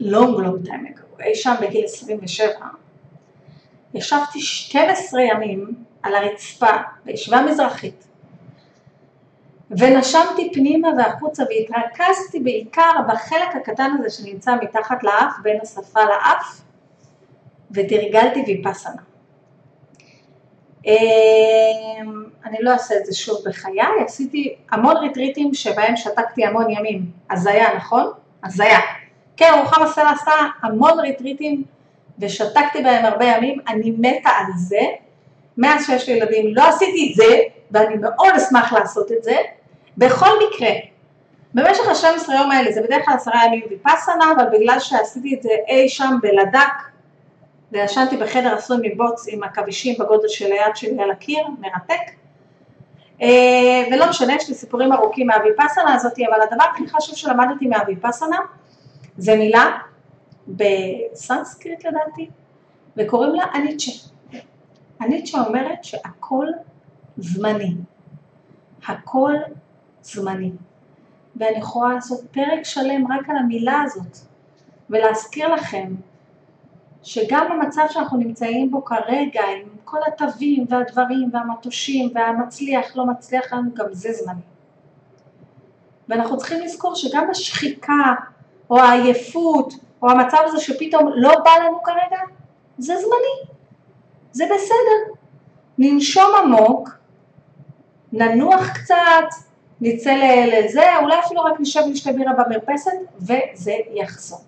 long 0.00 0.36
long 0.44 0.68
time 0.68 0.86
ago, 0.86 1.22
אי 1.22 1.34
שם 1.34 1.54
בגיל 1.60 1.84
27, 1.84 2.46
ישבתי 3.94 4.40
12 4.40 5.22
ימים 5.22 5.74
על 6.02 6.14
הרצפה 6.14 6.70
בישיבה 7.04 7.42
מזרחית 7.42 8.06
ונשמתי 9.70 10.50
פנימה 10.54 10.88
והחוצה 10.98 11.42
והתרכזתי 11.42 12.40
בעיקר 12.40 12.90
בחלק 13.08 13.56
הקטן 13.56 13.90
הזה 13.98 14.10
שנמצא 14.10 14.56
מתחת 14.62 15.02
לאף, 15.02 15.34
בין 15.42 15.58
השפה 15.62 16.00
לאף, 16.04 16.60
ותרגלתי 17.70 18.44
ויפסנה. 18.46 19.02
אמ, 20.86 22.24
אני 22.44 22.56
לא 22.60 22.70
אעשה 22.70 22.94
את 22.96 23.06
זה 23.06 23.14
שוב 23.14 23.38
בחיי, 23.46 23.80
עשיתי 24.04 24.54
המון 24.70 24.96
ריטריטים 24.96 25.54
שבהם 25.54 25.96
שתקתי 25.96 26.44
המון 26.44 26.70
ימים, 26.70 27.02
הזיה 27.30 27.74
נכון? 27.76 28.10
הזיה. 28.44 28.78
כן, 29.36 29.52
רוחמה 29.58 29.86
סלע 29.86 30.10
עשתה 30.10 30.32
המון 30.62 31.00
ריטריטים 31.00 31.64
ושתקתי 32.18 32.82
בהם 32.82 33.04
הרבה 33.04 33.24
ימים, 33.24 33.58
אני 33.68 33.90
מתה 33.98 34.30
על 34.30 34.52
זה, 34.56 34.80
מאז 35.56 35.86
שיש 35.86 36.08
לי 36.08 36.14
ילדים 36.14 36.54
לא 36.54 36.68
עשיתי 36.68 37.10
את 37.10 37.16
זה, 37.16 37.40
ואני 37.70 37.94
מאוד 37.96 38.34
אשמח 38.36 38.72
לעשות 38.72 39.12
את 39.12 39.22
זה, 39.22 39.36
בכל 39.98 40.28
מקרה, 40.46 40.70
במשך 41.54 41.88
ה-12 41.88 42.32
יום 42.32 42.50
האלה, 42.50 42.72
זה 42.72 42.82
בדרך 42.82 43.04
כלל 43.04 43.14
עשרה 43.14 43.46
ימים 43.46 43.62
ויפסנה, 43.70 44.32
אבל 44.36 44.58
בגלל 44.58 44.80
שעשיתי 44.80 45.34
את 45.34 45.42
זה 45.42 45.50
אי 45.68 45.88
שם 45.88 46.16
בלדק, 46.22 46.95
וישנתי 47.72 48.16
בחדר 48.16 48.54
עשוי 48.54 48.76
מבוץ 48.82 49.26
עם 49.28 49.42
עכבישים 49.42 49.94
בגודל 49.98 50.28
של 50.28 50.52
היד 50.52 50.76
שלי 50.76 51.02
על 51.02 51.10
הקיר, 51.10 51.46
מרתק. 51.60 52.12
אה, 53.22 53.84
ולא 53.92 54.10
משנה, 54.10 54.34
יש 54.34 54.48
לי 54.48 54.54
סיפורים 54.54 54.92
ארוכים 54.92 55.26
מהוויפסנה 55.26 55.94
הזאת, 55.94 56.12
אבל 56.30 56.42
הדבר 56.42 56.64
הכי 56.74 56.88
חשוב 56.88 57.16
שלמדתי 57.16 57.66
מהוויפסנה 57.66 58.38
זה 59.18 59.36
מילה 59.36 59.78
בסנסקריט 60.48 61.84
לדעתי, 61.86 62.30
וקוראים 62.96 63.34
לה 63.34 63.44
אניצ'ה. 63.54 63.92
אניצ'ה 65.02 65.38
אומרת 65.46 65.84
שהכל 65.84 66.46
זמני. 67.16 67.74
הכל 68.86 69.34
זמני. 70.02 70.52
ואני 71.36 71.58
יכולה 71.58 71.94
לעשות 71.94 72.20
פרק 72.30 72.62
שלם 72.64 73.12
רק 73.12 73.30
על 73.30 73.36
המילה 73.36 73.82
הזאת, 73.84 74.18
ולהזכיר 74.90 75.54
לכם 75.54 75.94
שגם 77.06 77.46
במצב 77.50 77.82
שאנחנו 77.90 78.18
נמצאים 78.18 78.70
בו 78.70 78.84
כרגע, 78.84 79.40
עם 79.56 79.68
כל 79.84 79.98
התווים 80.06 80.64
והדברים 80.68 81.30
והמטושים 81.32 82.10
והמצליח, 82.14 82.96
לא 82.96 83.06
מצליח 83.06 83.52
לנו, 83.52 83.74
גם 83.74 83.86
זה 83.92 84.12
זמני. 84.12 84.40
ואנחנו 86.08 86.36
צריכים 86.36 86.60
לזכור 86.60 86.94
שגם 86.94 87.30
השחיקה 87.30 88.14
או 88.70 88.78
העייפות 88.78 89.74
או 90.02 90.10
המצב 90.10 90.38
הזה 90.44 90.60
שפתאום 90.60 91.10
לא 91.14 91.34
בא 91.44 91.50
לנו 91.64 91.82
כרגע, 91.82 92.20
זה 92.78 92.94
זמני, 92.96 93.54
זה 94.32 94.44
בסדר. 94.54 95.14
ננשום 95.78 96.32
עמוק, 96.42 96.90
ננוח 98.12 98.68
קצת, 98.74 99.44
נצא 99.80 100.14
לזה, 100.46 100.96
אולי 101.02 101.18
אפילו 101.26 101.42
רק 101.42 101.60
נשב 101.60 101.80
לשתי 101.90 102.12
בירה 102.12 102.32
במרפסת 102.32 102.90
וזה 103.18 103.72
יחזור. 103.94 104.40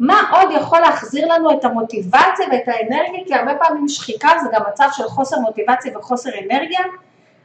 מה 0.00 0.30
עוד 0.32 0.48
יכול 0.50 0.80
להחזיר 0.80 1.34
לנו 1.34 1.50
את 1.50 1.64
המוטיבציה 1.64 2.46
ואת 2.52 2.68
האנרגיה, 2.68 3.24
כי 3.26 3.34
הרבה 3.34 3.54
פעמים 3.54 3.88
שחיקה 3.88 4.28
זה 4.42 4.48
גם 4.52 4.62
מצב 4.72 4.88
של 4.92 5.04
חוסר 5.04 5.38
מוטיבציה 5.38 5.98
וחוסר 5.98 6.30
אנרגיה, 6.44 6.80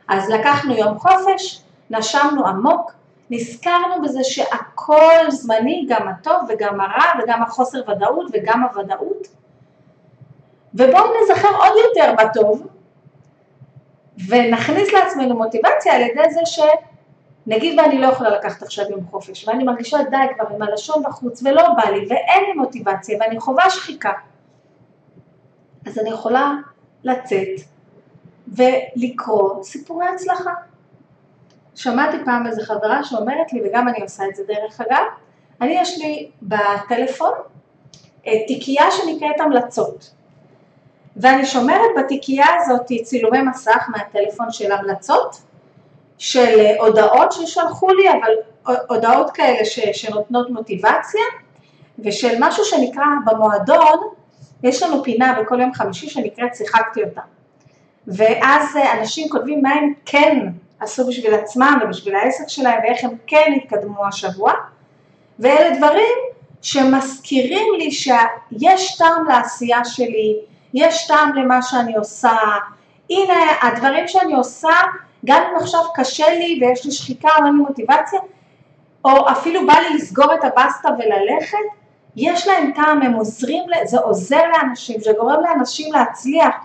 אז 0.08 0.30
לקחנו 0.30 0.74
יום 0.74 1.00
חופש, 1.00 1.62
נשמנו 1.90 2.48
עמוק, 2.48 2.92
נזכרנו 3.30 4.02
בזה 4.04 4.24
שהכל 4.24 5.32
זמני, 5.32 5.86
גם 5.90 6.08
הטוב 6.08 6.36
וגם 6.50 6.82
הרע 6.82 7.24
וגם 7.24 7.44
החוסר 7.44 7.82
ודאות 7.90 8.28
וגם 8.34 8.64
הוודאות, 8.64 9.28
ובואו 10.74 11.06
נזכר 11.22 11.56
עוד 11.58 11.74
יותר 11.86 12.14
בטוב, 12.24 12.68
ונכניס 14.28 14.94
לעצמנו 14.94 15.36
מוטיבציה 15.36 15.96
על 15.96 16.02
ידי 16.02 16.30
זה 16.34 16.42
שנגיד 17.46 17.80
ואני 17.80 17.98
לא 17.98 18.08
יכולה 18.08 18.30
לקחת 18.30 18.64
עכשיו 18.64 18.86
יום 18.90 19.06
חופש 19.12 19.48
ואני 19.48 19.64
מרגישה 19.64 19.98
די 20.10 20.18
כבר 20.36 20.56
עם 20.56 20.62
הלשון 20.62 21.04
בחוץ 21.04 21.44
ולא 21.44 21.70
בא 21.74 21.90
לי 21.90 22.06
ואין 22.10 22.44
לי 22.48 22.54
מוטיבציה 22.56 23.18
ואני 23.22 23.40
חווה 23.40 23.70
שחיקה 23.70 24.12
אז 25.86 26.00
אני 26.00 26.10
יכולה 26.10 26.54
לצאת 27.04 27.60
ולקרוא 28.48 29.64
סיפורי 29.64 30.06
הצלחה. 30.08 30.52
שמעתי 31.76 32.18
פעם 32.26 32.48
איזה 32.48 32.64
חברה 32.64 33.04
שאומרת 33.04 33.54
לי, 33.54 33.62
וגם 33.66 33.88
אני 33.88 34.02
עושה 34.02 34.24
את 34.30 34.36
זה 34.36 34.44
דרך 34.48 34.82
אגב, 34.82 35.04
אני 35.62 35.78
יש 35.82 35.98
לי 35.98 36.32
בטלפון 36.42 37.32
תיקייה 38.22 38.92
שנקראת 38.92 39.40
המלצות. 39.40 40.14
ואני 41.18 41.46
שומרת 41.46 41.90
בתיקייה 41.98 42.46
הזאת 42.60 42.92
צילומי 43.04 43.42
מסך 43.42 43.90
מהטלפון 43.90 44.52
של 44.52 44.72
המלצות, 44.72 45.42
של 46.24 46.66
הודעות 46.80 47.32
ששלחו 47.32 47.90
לי, 47.90 48.04
אבל 48.10 48.34
הודעות 48.90 49.32
כאלה 49.32 49.66
ש, 49.66 49.80
שנותנות 49.80 50.50
מוטיבציה, 50.50 51.22
ושל 52.00 52.36
משהו 52.40 52.66
שנקרא 52.66 53.04
במועדון, 53.26 54.00
יש 54.64 54.84
לנו 54.84 55.04
פינה 55.04 55.42
בכל 55.42 55.62
יום 55.62 55.74
חמישי 55.74 56.10
שנקראת 56.10 56.56
שיחקתי 56.56 57.04
אותה. 57.04 57.22
ואז 58.08 58.78
אנשים 59.00 59.30
כותבים 59.30 59.62
מה 59.62 59.70
הם 59.70 59.94
כן 60.06 60.48
עשו 60.80 61.08
בשביל 61.08 61.34
עצמם 61.34 61.80
ובשביל 61.84 62.16
העסק 62.16 62.48
שלהם 62.48 62.80
ואיך 62.84 63.04
הם 63.04 63.12
כן 63.28 63.54
התקדמו 63.56 64.06
השבוע, 64.06 64.54
ואלה 65.40 65.78
דברים 65.78 66.18
שמזכירים 66.62 67.68
לי 67.78 67.92
שיש 67.92 68.98
טעם 68.98 69.28
לעשייה 69.28 69.86
שלי, 69.86 70.36
יש 70.74 71.08
טעם 71.08 71.36
למה 71.36 71.62
שאני 71.62 71.96
עושה, 71.96 72.38
הנה 73.10 73.34
הדברים 73.62 74.08
שאני 74.08 74.34
עושה, 74.34 74.76
גם 75.26 75.44
אם 75.52 75.56
עכשיו 75.56 75.82
קשה 75.96 76.30
לי 76.30 76.60
ויש 76.62 76.86
לי 76.86 76.92
שחיקה 76.92 77.30
או 77.40 77.46
אין 77.46 77.54
לי 77.54 77.62
מוטיבציה, 77.62 78.20
או 79.06 79.30
אפילו 79.32 79.68
בא 79.68 79.74
לי 79.74 79.96
לסגור 79.96 80.34
את 80.34 80.44
הבסטה 80.44 80.90
וללכת, 81.00 81.58
יש 82.16 82.48
להם 82.48 82.72
טעם, 82.76 83.02
הם 83.02 83.14
עוזרים, 83.14 83.64
זה 83.84 84.00
עוזר 84.00 84.42
לאנשים, 84.58 85.00
זה 85.00 85.12
גורם 85.20 85.42
לאנשים 85.44 85.94
להצליח. 85.94 86.56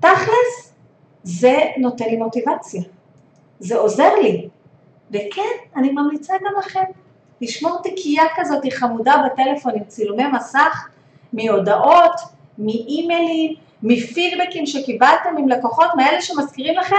תכלס, 0.00 0.74
זה 1.22 1.58
נותן 1.76 2.04
לי 2.04 2.16
מוטיבציה, 2.16 2.82
זה 3.58 3.76
עוזר 3.76 4.14
לי, 4.14 4.48
וכן, 5.10 5.42
אני 5.76 5.92
ממליצה 5.92 6.34
גם 6.34 6.58
לכם, 6.58 6.84
לשמור 7.40 7.82
תיקייה 7.82 8.24
כזאת 8.36 8.62
חמודה 8.72 9.14
בטלפון 9.26 9.72
עם 9.74 9.84
צילומי 9.84 10.26
מסך, 10.26 10.88
מהודעות, 11.32 12.20
מאימיילים, 12.58 13.54
מפידבקים 13.82 14.66
שקיבלתם 14.66 15.36
עם 15.38 15.48
לקוחות, 15.48 15.86
מאלה 15.96 16.22
שמזכירים 16.22 16.78
לכם 16.78 16.96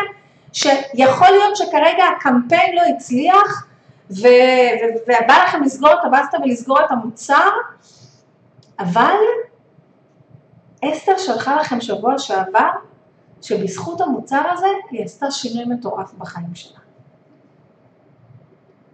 שיכול 0.57 1.27
להיות 1.27 1.57
שכרגע 1.57 2.03
הקמפיין 2.17 2.75
לא 2.75 2.81
הצליח 2.95 3.67
ובא 4.09 5.43
לכם 5.47 5.63
לסגור 5.63 5.93
את 5.93 5.99
הבסטה 6.03 6.37
ולסגור 6.43 6.79
את 6.79 6.91
המוצר, 6.91 7.49
אבל 8.79 9.15
אסתר 10.85 11.17
שלחה 11.17 11.55
לכם 11.55 11.81
שבוע 11.81 12.19
שעבר, 12.19 12.69
שבזכות 13.41 14.01
המוצר 14.01 14.41
הזה 14.51 14.67
היא 14.91 15.05
עשתה 15.05 15.31
שינוי 15.31 15.75
מטורף 15.75 16.13
בחיים 16.13 16.55
שלה. 16.55 16.79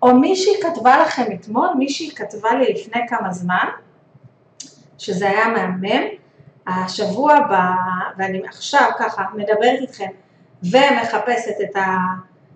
או 0.01 0.15
מישהי 0.15 0.53
כתבה 0.62 1.01
לכם 1.01 1.32
אתמול, 1.34 1.70
מישהי 1.77 2.12
כתבה 2.15 2.53
לי 2.53 2.74
לפני 2.74 3.01
כמה 3.08 3.34
זמן, 3.34 3.67
שזה 4.98 5.29
היה 5.29 5.48
מהמם, 5.48 6.03
השבוע, 6.67 7.39
ב... 7.39 7.53
ואני 8.17 8.41
עכשיו 8.48 8.91
ככה 9.00 9.24
מדברת 9.34 9.79
איתכם 9.82 10.10
ומחפשת 10.72 11.55
את 11.63 11.75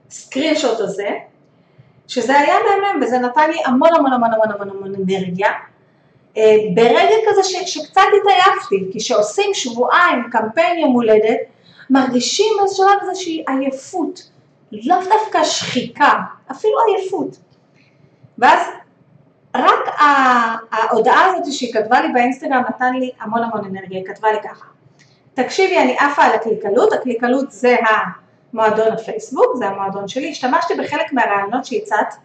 הסקרינשוט 0.10 0.80
הזה, 0.80 1.10
שזה 2.08 2.40
היה 2.40 2.56
מהמם 2.70 3.02
וזה 3.04 3.20
נתן 3.20 3.50
לי 3.50 3.58
המון 3.66 3.90
המון 3.96 4.14
המון 4.14 4.34
המון 4.34 4.52
המון 4.52 4.70
המון 4.70 4.96
אנרגיה. 4.96 5.50
אה, 6.38 6.56
ברגע 6.76 7.16
כזה 7.28 7.44
ש, 7.44 7.56
שקצת 7.66 8.02
התעייפתי, 8.22 8.90
כי 8.92 9.00
כשעושים 9.00 9.54
שבועיים 9.54 10.24
קמפיין 10.32 10.80
יום 10.80 10.92
הולדת, 10.92 11.40
מרגישים 11.90 12.54
בשלב 12.64 13.10
איזושהי 13.10 13.44
עייפות, 13.48 14.30
לאו 14.72 14.98
דווקא 15.10 15.44
שחיקה, 15.44 16.14
אפילו 16.52 16.74
עייפות. 16.88 17.38
ואז 18.38 18.60
רק 19.56 19.96
ההודעה 20.72 21.26
הזאת 21.26 21.54
שהיא 21.54 21.74
כתבה 21.74 22.02
לי 22.02 22.14
באינסטגרם 22.14 22.64
נתן 22.70 22.94
לי 22.94 23.12
המון 23.20 23.44
המון 23.44 23.66
אנרגיה, 23.66 24.00
היא 24.00 24.08
כתבה 24.08 24.32
לי 24.32 24.38
ככה, 24.44 24.66
תקשיבי 25.38 25.80
אני 25.80 25.98
עפה 25.98 26.24
על 26.24 26.32
הקליקלות, 26.32 26.94
הקליקלות 26.94 27.52
זה 27.52 27.76
המועדון 28.54 28.92
הפייסבוק, 28.92 29.56
זה 29.56 29.68
המועדון 29.68 30.08
שלי, 30.08 30.32
השתמשתי 30.32 30.74
בחלק 30.74 31.14
מהרעיונות 31.14 31.66
שהצעת, 31.66 32.16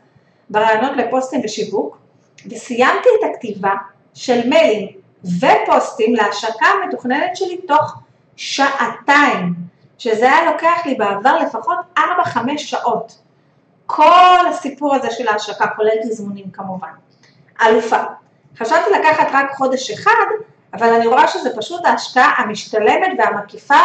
ברעיונות 0.50 0.96
לפוסטים 0.96 1.40
ושיווק, 1.44 1.98
וסיימתי 2.50 3.08
את 3.18 3.30
הכתיבה 3.30 3.74
של 4.14 4.48
מיילים 4.48 4.88
ופוסטים 5.24 6.14
להשקה 6.14 6.66
המתוכננת 6.66 7.36
שלי 7.36 7.56
תוך 7.56 7.94
שעתיים, 8.36 9.54
שזה 9.98 10.32
היה 10.32 10.52
לוקח 10.52 10.86
לי 10.86 10.94
בעבר 10.94 11.36
לפחות 11.38 11.78
4-5 11.98 12.00
שעות. 12.56 13.18
כל 13.86 14.46
הסיפור 14.50 14.94
הזה 14.94 15.10
של 15.10 15.28
ההשקה, 15.28 15.66
כולל 15.76 15.96
תזמונים 16.02 16.50
כמובן. 16.50 16.92
אלופה. 17.66 18.02
חשבתי 18.58 18.90
לקחת 18.90 19.26
רק 19.32 19.50
חודש 19.54 19.90
אחד, 19.90 20.26
אבל 20.74 20.92
אני 20.92 21.06
רואה 21.06 21.28
שזה 21.28 21.56
פשוט 21.56 21.86
ההשקעה 21.86 22.34
המשתלמת 22.38 23.18
והמקיפה 23.18 23.80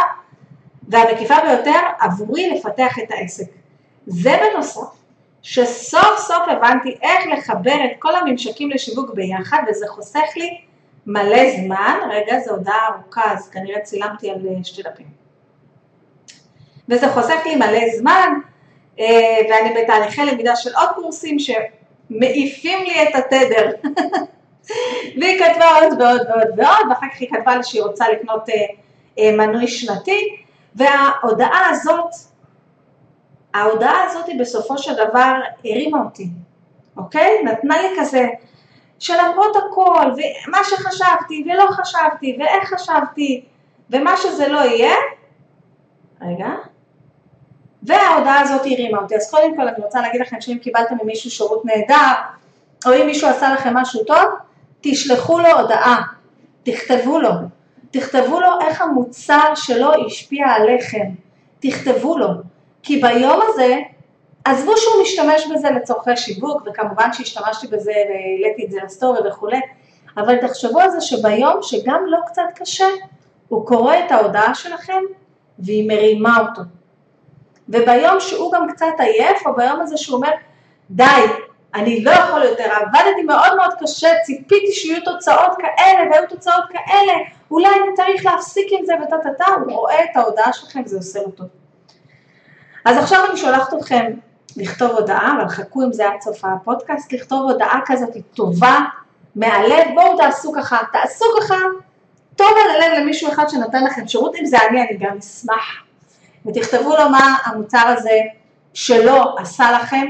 והמקיפה 0.88 1.36
ביותר 1.48 1.80
עבורי 2.00 2.50
לפתח 2.50 3.00
את 3.00 3.12
העסק. 3.12 3.46
זה 4.08 4.38
בנוסף, 4.42 4.88
שסוף 5.42 6.18
סוף 6.18 6.44
הבנתי 6.48 6.98
איך 7.02 7.28
לחבר 7.38 7.76
את 7.86 7.92
כל 8.00 8.16
הממשקים 8.16 8.72
לשיווק 8.72 9.14
ביחד, 9.14 9.58
וזה 9.70 9.86
חוסך 9.88 10.28
לי 10.36 10.62
מלא 11.06 11.52
זמן, 11.58 12.00
רגע, 12.12 12.40
זו 12.40 12.52
הודעה 12.52 12.88
ארוכה, 12.88 13.34
אז 13.34 13.50
כנראה 13.50 13.82
צילמתי 13.82 14.30
על 14.30 14.38
אה, 14.48 14.64
שתי 14.64 14.84
דפים. 14.84 15.08
וזה 16.90 17.10
חוסך 17.10 17.46
לי 17.46 17.56
מלא 17.56 17.98
זמן, 17.98 18.34
אה, 19.00 19.06
ואני 19.50 19.82
בתהליכי 19.82 20.26
למידה 20.26 20.56
של 20.56 20.70
עוד 20.76 20.90
קורסים 20.96 21.38
שמעיפים 21.40 22.80
לי 22.84 23.04
את 23.04 23.16
התדר. 23.16 23.72
והיא 25.20 25.40
כתבה 25.40 25.66
עוד 25.76 26.02
ועוד 26.02 26.22
ועוד 26.30 26.60
ועוד, 26.60 26.88
ואחר 26.90 27.08
כך 27.14 27.20
היא 27.20 27.30
כתבה 27.30 27.56
לי 27.56 27.64
שהיא 27.64 27.82
רוצה 27.82 28.10
לקנות 28.10 28.50
אה, 28.50 28.56
אה, 29.20 29.32
מנוי 29.38 29.68
שנתי, 29.68 30.36
וההודעה 30.76 31.70
הזאת, 31.70 32.12
ההודעה 33.54 34.04
הזאת 34.04 34.26
בסופו 34.40 34.78
של 34.78 34.94
דבר 34.94 35.34
הרימה 35.66 36.00
אותי, 36.04 36.30
אוקיי? 36.98 37.44
נתנה 37.44 37.82
לי 37.82 37.88
כזה, 38.00 38.28
שלמרות 39.00 39.56
הכל, 39.56 40.06
ומה 40.12 40.58
שחשבתי 40.64 41.46
ולא 41.46 41.66
חשבתי, 41.72 42.38
ואיך 42.40 42.74
חשבתי, 42.74 43.46
ומה 43.90 44.18
שזה 44.18 44.48
לא 44.48 44.60
יהיה, 44.60 44.94
רגע, 46.22 46.50
וההודעה 47.84 48.42
הזאת 48.42 48.62
הרימה 48.62 48.98
אותי. 48.98 49.16
אז 49.16 49.32
קודם 49.32 49.56
כל 49.56 49.68
אני 49.68 49.84
רוצה 49.84 50.02
להגיד 50.02 50.22
לכם 50.22 50.42
שאם 50.42 50.58
קיבלתם 50.62 50.96
ממישהו 51.04 51.32
שירות 51.32 51.66
נהדר, 51.66 52.14
או 52.86 52.94
אם 52.94 53.06
מישהו 53.06 53.30
עשה 53.30 53.54
לכם 53.54 53.74
משהו 53.74 54.04
טוב, 54.04 54.26
תשלחו 54.82 55.40
לו 55.40 55.60
הודעה, 55.60 56.02
תכתבו 56.64 57.20
לו, 57.20 57.30
תכתבו 57.92 58.40
לו 58.40 58.48
איך 58.62 58.82
המוצר 58.82 59.56
שלו 59.56 59.92
השפיע 60.06 60.48
עליכם, 60.48 61.06
תכתבו 61.60 62.18
לו, 62.18 62.28
כי 62.84 63.02
ביום 63.02 63.40
הזה, 63.48 63.78
עזבו 64.46 64.78
שהוא 64.78 65.02
משתמש 65.02 65.48
בזה 65.56 65.70
לצורכי 65.70 66.18
שיווק, 66.18 66.62
וכמובן 66.66 67.14
שהשתמשתי 67.14 67.68
בזה 67.68 67.92
והעליתי 67.92 68.66
את 68.66 68.72
זה 68.72 68.80
לסטורי 68.86 69.30
וכולי, 69.30 69.60
אבל 70.18 70.36
תחשבו 70.48 70.80
על 70.80 70.92
זה 70.92 71.02
שביום 71.02 71.60
שגם 71.62 72.02
לא 72.08 72.18
קצת 72.28 72.42
קשה, 72.56 72.88
הוא 73.48 73.68
קורא 73.68 73.96
את 74.06 74.12
ההודעה 74.12 74.56
שלכם 74.56 75.02
והיא 75.60 75.88
מרימה 75.88 76.40
אותו. 76.40 76.62
וביום 77.70 78.20
שהוא 78.20 78.52
גם 78.54 78.68
קצת 78.72 78.86
עייף, 79.00 79.48
או 79.48 79.56
ביום 79.56 79.82
הזה 79.82 79.98
שהוא 79.98 80.16
אומר, 80.18 80.32
די, 80.90 81.22
אני 81.76 82.04
לא 82.04 82.12
יכול 82.12 82.44
יותר, 82.44 82.64
עבדתי 82.64 83.24
מאוד 83.24 83.56
מאוד 83.58 83.74
קשה, 83.80 84.10
ציפיתי 84.24 84.72
שיהיו 84.72 85.04
תוצאות 85.04 85.52
כאלה 85.58 86.12
והיו 86.12 86.28
תוצאות 86.30 86.64
כאלה, 86.70 87.14
אולי 87.52 87.70
אני 87.70 87.94
צריך 87.96 88.26
להפסיק 88.26 88.68
עם 88.72 88.86
זה 88.86 88.94
וטה 89.04 89.18
טה 89.24 89.30
טה, 89.38 89.52
הוא 89.66 89.74
רואה 89.74 90.04
את 90.04 90.10
ההודעה 90.16 90.54
שלכם 90.54 90.82
וזה 90.86 90.98
עושה 90.98 91.20
לו. 91.20 91.46
אז 92.86 92.98
עכשיו 92.98 93.26
אני 93.30 93.38
שולחת 93.38 93.74
אתכם 93.74 94.14
לכתוב 94.58 94.92
הודעה, 94.92 95.38
אבל 95.38 95.50
חכו 95.50 95.82
עם 95.82 95.94
זה 95.94 96.08
עד 96.08 96.22
סוף 96.22 96.46
הפודקאסט, 96.46 97.14
לכתוב 97.14 97.52
הודעה 97.52 97.80
כזאת 97.86 98.10
טובה, 98.36 98.80
מהלב, 99.36 99.88
בואו 99.94 100.18
תעשו 100.18 100.54
ככה, 100.54 100.78
תעשו 100.92 101.26
ככה, 101.42 101.56
טוב 102.36 102.48
על 102.66 102.82
הלב 102.82 103.00
למישהו 103.00 103.32
אחד 103.32 103.50
שנתן 103.50 103.84
לכם 103.84 104.08
שירות, 104.08 104.36
אם 104.36 104.46
זה 104.46 104.58
אני, 104.70 104.82
אני 104.82 104.98
גם 105.00 105.18
אשמח. 105.18 105.84
ותכתבו 106.46 106.96
לו 106.98 107.10
מה 107.10 107.38
המוצר 107.46 107.88
הזה 107.88 108.20
שלא 108.74 109.36
עשה 109.40 109.72
לכם, 109.72 110.06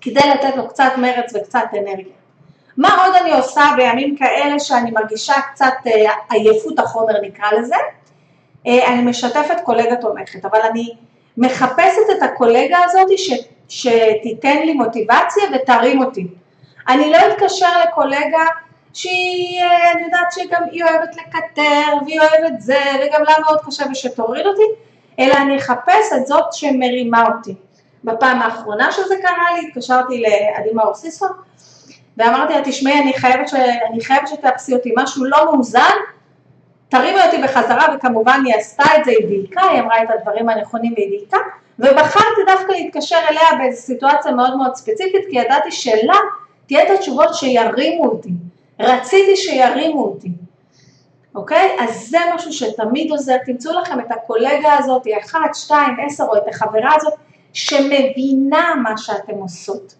כדי 0.00 0.30
לתת 0.34 0.56
לו 0.56 0.68
קצת 0.68 0.92
מרץ 0.98 1.34
וקצת 1.34 1.64
אנרגיה. 1.72 2.12
מה 2.76 3.04
עוד 3.04 3.14
אני 3.14 3.32
עושה 3.32 3.62
בימים 3.76 4.16
כאלה 4.16 4.58
שאני 4.58 4.90
מרגישה 4.90 5.34
קצת 5.52 5.74
אה, 5.86 6.12
עייפות 6.30 6.78
החומר 6.78 7.14
נקרא 7.22 7.52
לזה? 7.52 7.74
אה, 8.66 8.88
אני 8.88 9.02
משתפת 9.02 9.60
קולגה 9.64 9.96
תומכת, 9.96 10.44
אבל 10.44 10.58
אני 10.70 10.88
מחפשת 11.36 12.10
את 12.18 12.22
הקולגה 12.22 12.78
הזאת 12.84 13.18
ש, 13.18 13.32
שתיתן 13.68 14.56
לי 14.56 14.72
מוטיבציה 14.72 15.42
ותרים 15.54 16.02
אותי. 16.02 16.26
אני 16.88 17.10
לא 17.10 17.18
אתקשר 17.28 17.82
לקולגה 17.84 18.46
שהיא, 18.94 19.62
אה, 19.62 19.92
אני 19.92 20.02
יודעת 20.02 20.32
שגם 20.32 20.62
היא 20.70 20.84
אוהבת 20.84 21.16
לקטר 21.16 21.96
והיא 22.06 22.20
אוהבת 22.20 22.60
זה 22.60 22.80
וגם 23.02 23.22
לה 23.22 23.34
מאוד 23.46 23.58
קשה 23.66 23.84
ושתוריד 23.90 24.46
אותי, 24.46 24.62
אלא 25.18 25.34
אני 25.34 25.56
אחפש 25.56 26.12
את 26.16 26.26
זאת 26.26 26.52
שמרימה 26.52 27.26
אותי. 27.26 27.54
בפעם 28.04 28.42
האחרונה 28.42 28.92
שזה 28.92 29.14
קרה 29.22 29.54
לי, 29.54 29.68
התקשרתי 29.68 30.20
לעדי 30.20 30.70
מאור 30.74 30.94
סיסו, 30.94 31.26
ואמרתי 32.16 32.54
לה, 32.54 32.60
תשמעי, 32.64 33.00
אני 33.00 33.12
חייבת, 33.12 33.48
ש... 33.48 33.54
חייבת 34.02 34.28
שתאפסי 34.28 34.74
אותי, 34.74 34.92
משהו 34.96 35.24
לא 35.24 35.44
מאוזן, 35.44 35.96
תרימי 36.88 37.20
אותי 37.26 37.42
בחזרה, 37.42 37.86
וכמובן 37.94 38.40
היא 38.44 38.54
עשתה 38.54 38.84
את 38.98 39.04
זה, 39.04 39.10
היא 39.10 39.28
דייקה, 39.28 39.62
היא 39.62 39.80
אמרה 39.80 40.02
את 40.02 40.08
הדברים 40.10 40.48
הנכונים 40.48 40.92
והיא 40.96 41.08
דייקה, 41.08 41.38
ובחרתי 41.78 42.40
דווקא 42.46 42.72
להתקשר 42.72 43.18
אליה 43.30 43.58
באיזו 43.58 43.82
סיטואציה 43.82 44.32
מאוד 44.32 44.56
מאוד 44.56 44.74
ספציפית, 44.74 45.24
כי 45.30 45.38
ידעתי 45.38 45.72
שלה 45.72 46.16
תהיה 46.66 46.82
את 46.82 46.90
התשובות 46.98 47.34
שירימו 47.34 48.04
אותי, 48.04 48.30
רציתי 48.80 49.36
שירימו 49.36 50.04
אותי. 50.04 50.28
אוקיי? 51.34 51.76
אז 51.80 52.08
זה 52.10 52.18
משהו 52.34 52.52
שתמיד 52.52 53.10
עוזר, 53.10 53.36
תמצאו 53.46 53.72
לכם 53.80 54.00
את 54.00 54.10
הקולגה 54.10 54.78
הזאת, 54.78 55.06
אחת, 55.24 55.54
שתיים, 55.54 55.96
עשר, 56.06 56.24
או 56.24 56.36
את 56.36 56.48
החברה 56.48 56.90
הזאת, 56.96 57.14
שמבינה 57.52 58.74
מה 58.82 58.98
שאתם 58.98 59.32
עושות. 59.32 59.94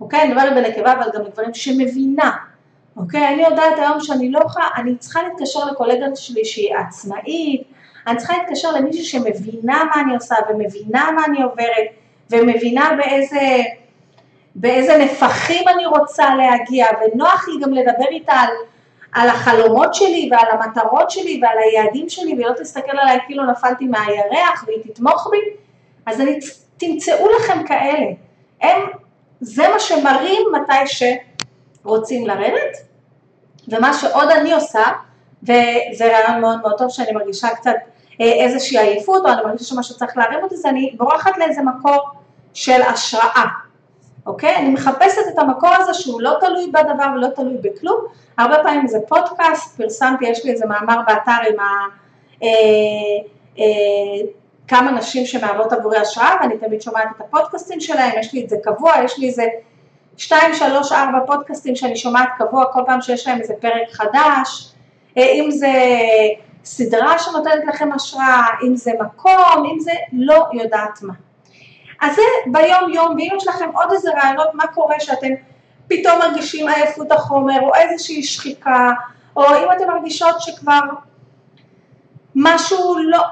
אוקיי? 0.00 0.22
אני 0.22 0.34
מדברת 0.34 0.54
בנקבה, 0.54 0.92
אבל 0.92 1.10
גם 1.14 1.22
לגברים 1.22 1.54
שמבינה. 1.54 2.30
אוקיי? 2.96 3.28
אני 3.28 3.42
יודעת 3.42 3.78
היום 3.78 4.00
שאני 4.00 4.30
לא 4.30 4.40
יכולה, 4.46 4.66
אני 4.76 4.96
צריכה 4.96 5.22
להתקשר 5.22 5.64
לקולגה 5.64 6.06
שלי 6.16 6.44
שהיא 6.44 6.76
עצמאית, 6.76 7.62
אני 8.06 8.16
צריכה 8.16 8.34
להתקשר 8.38 8.72
למישהי 8.72 9.04
שמבינה 9.04 9.84
מה 9.84 10.02
אני 10.02 10.14
עושה 10.14 10.34
ומבינה 10.48 11.10
מה 11.16 11.24
אני 11.24 11.42
עוברת 11.42 11.86
ומבינה 12.30 12.90
באיזה, 12.96 13.62
באיזה 14.54 14.96
נפחים 14.98 15.68
אני 15.68 15.86
רוצה 15.86 16.34
להגיע 16.34 16.86
ונוח 17.00 17.48
לי 17.48 17.64
גם 17.64 17.72
לדבר 17.72 18.08
איתה 18.10 18.32
על 18.32 18.50
על 19.16 19.28
החלומות 19.28 19.94
שלי 19.94 20.30
ועל 20.32 20.46
המטרות 20.50 21.10
שלי 21.10 21.40
ועל 21.42 21.58
היעדים 21.58 22.08
שלי 22.08 22.34
והיא 22.34 22.46
לא 22.46 22.52
תסתכל 22.52 22.98
עליי 22.98 23.18
כאילו 23.26 23.44
נפלתי 23.44 23.86
מהירח 23.86 24.64
והיא 24.66 24.78
תתמוך 24.82 25.28
בי, 25.30 25.38
אז 26.06 26.20
אני, 26.20 26.38
תמצאו 26.76 27.28
לכם 27.38 27.66
כאלה. 27.66 28.06
הם, 28.62 28.82
זה 29.40 29.68
מה 29.68 29.80
שמראים 29.80 30.42
מתי 30.52 31.08
שרוצים 31.82 32.26
לרדת, 32.26 32.76
ומה 33.68 33.94
שעוד 33.94 34.28
אני 34.28 34.52
עושה, 34.52 34.84
וזה 35.42 36.18
רעיון 36.18 36.40
מאוד 36.40 36.60
מאוד 36.60 36.78
טוב 36.78 36.88
שאני 36.88 37.12
מרגישה 37.12 37.48
קצת 37.48 37.74
אה, 38.20 38.32
איזושהי 38.32 38.78
עייפות, 38.78 39.22
או 39.24 39.32
אני 39.32 39.42
מרגישה 39.44 39.64
שמשהו 39.64 39.96
צריך 39.96 40.16
להרים 40.16 40.44
אותי, 40.44 40.56
זה 40.56 40.68
אני 40.68 40.94
בורחת 40.96 41.38
לאיזה 41.38 41.62
מקור 41.62 42.08
של 42.54 42.82
השראה. 42.82 43.44
אוקיי? 44.26 44.56
אני 44.56 44.68
מחפשת 44.68 45.22
את 45.34 45.38
המקור 45.38 45.70
הזה 45.78 45.94
שהוא 45.94 46.20
לא 46.20 46.36
תלוי 46.40 46.66
בדבר 46.70 47.06
ולא 47.14 47.28
תלוי 47.28 47.56
בכלום, 47.62 48.00
הרבה 48.38 48.56
פעמים 48.62 48.88
זה 48.88 48.98
פודקאסט, 49.08 49.76
פרסמתי, 49.76 50.28
יש 50.28 50.44
לי 50.44 50.52
איזה 50.52 50.66
מאמר 50.66 51.00
באתר 51.06 51.50
עם 51.50 51.60
ה... 51.60 51.64
אה, 52.42 52.48
אה, 53.58 54.26
כמה 54.68 54.90
נשים 54.90 55.26
שמהוות 55.26 55.72
עבורי 55.72 55.98
השראה 55.98 56.36
ואני 56.40 56.58
תמיד 56.58 56.82
שומעת 56.82 57.08
את 57.16 57.20
הפודקאסטים 57.20 57.80
שלהם, 57.80 58.12
יש 58.20 58.32
לי 58.32 58.44
את 58.44 58.48
זה 58.48 58.56
קבוע, 58.62 58.92
יש 59.04 59.18
לי 59.18 59.28
איזה 59.28 59.44
שתיים, 60.16 60.54
שלוש, 60.54 60.92
ארבע 60.92 61.18
פודקאסטים 61.26 61.76
שאני 61.76 61.96
שומעת 61.96 62.28
קבוע 62.38 62.64
כל 62.72 62.80
פעם 62.86 63.00
שיש 63.00 63.26
להם 63.26 63.40
איזה 63.40 63.54
פרק 63.60 63.90
חדש, 63.92 64.72
אה, 65.18 65.22
אם 65.22 65.50
זה 65.50 65.72
סדרה 66.64 67.18
שנותנת 67.18 67.64
לכם 67.66 67.92
השראה, 67.92 68.46
אם 68.66 68.76
זה 68.76 68.90
מקום, 69.00 69.70
אם 69.72 69.80
זה 69.80 69.92
לא 70.12 70.46
יודעת 70.52 71.02
מה. 71.02 71.14
אז 72.00 72.16
זה 72.16 72.22
ביום 72.46 72.92
יום, 72.92 73.14
ואם 73.16 73.36
יש 73.36 73.48
לכם 73.48 73.68
עוד 73.74 73.92
איזה 73.92 74.10
רעיונות 74.10 74.54
מה 74.54 74.66
קורה 74.66 75.00
שאתם 75.00 75.28
פתאום 75.88 76.18
מרגישים 76.18 76.68
עייפות 76.68 77.12
החומר 77.12 77.60
או 77.62 77.74
איזושהי 77.74 78.22
שחיקה, 78.22 78.90
או 79.36 79.44
אם 79.44 79.72
אתם 79.76 79.88
מרגישות 79.88 80.40
שכבר 80.40 80.80
משהו 82.38 82.94
לא, 82.98 83.22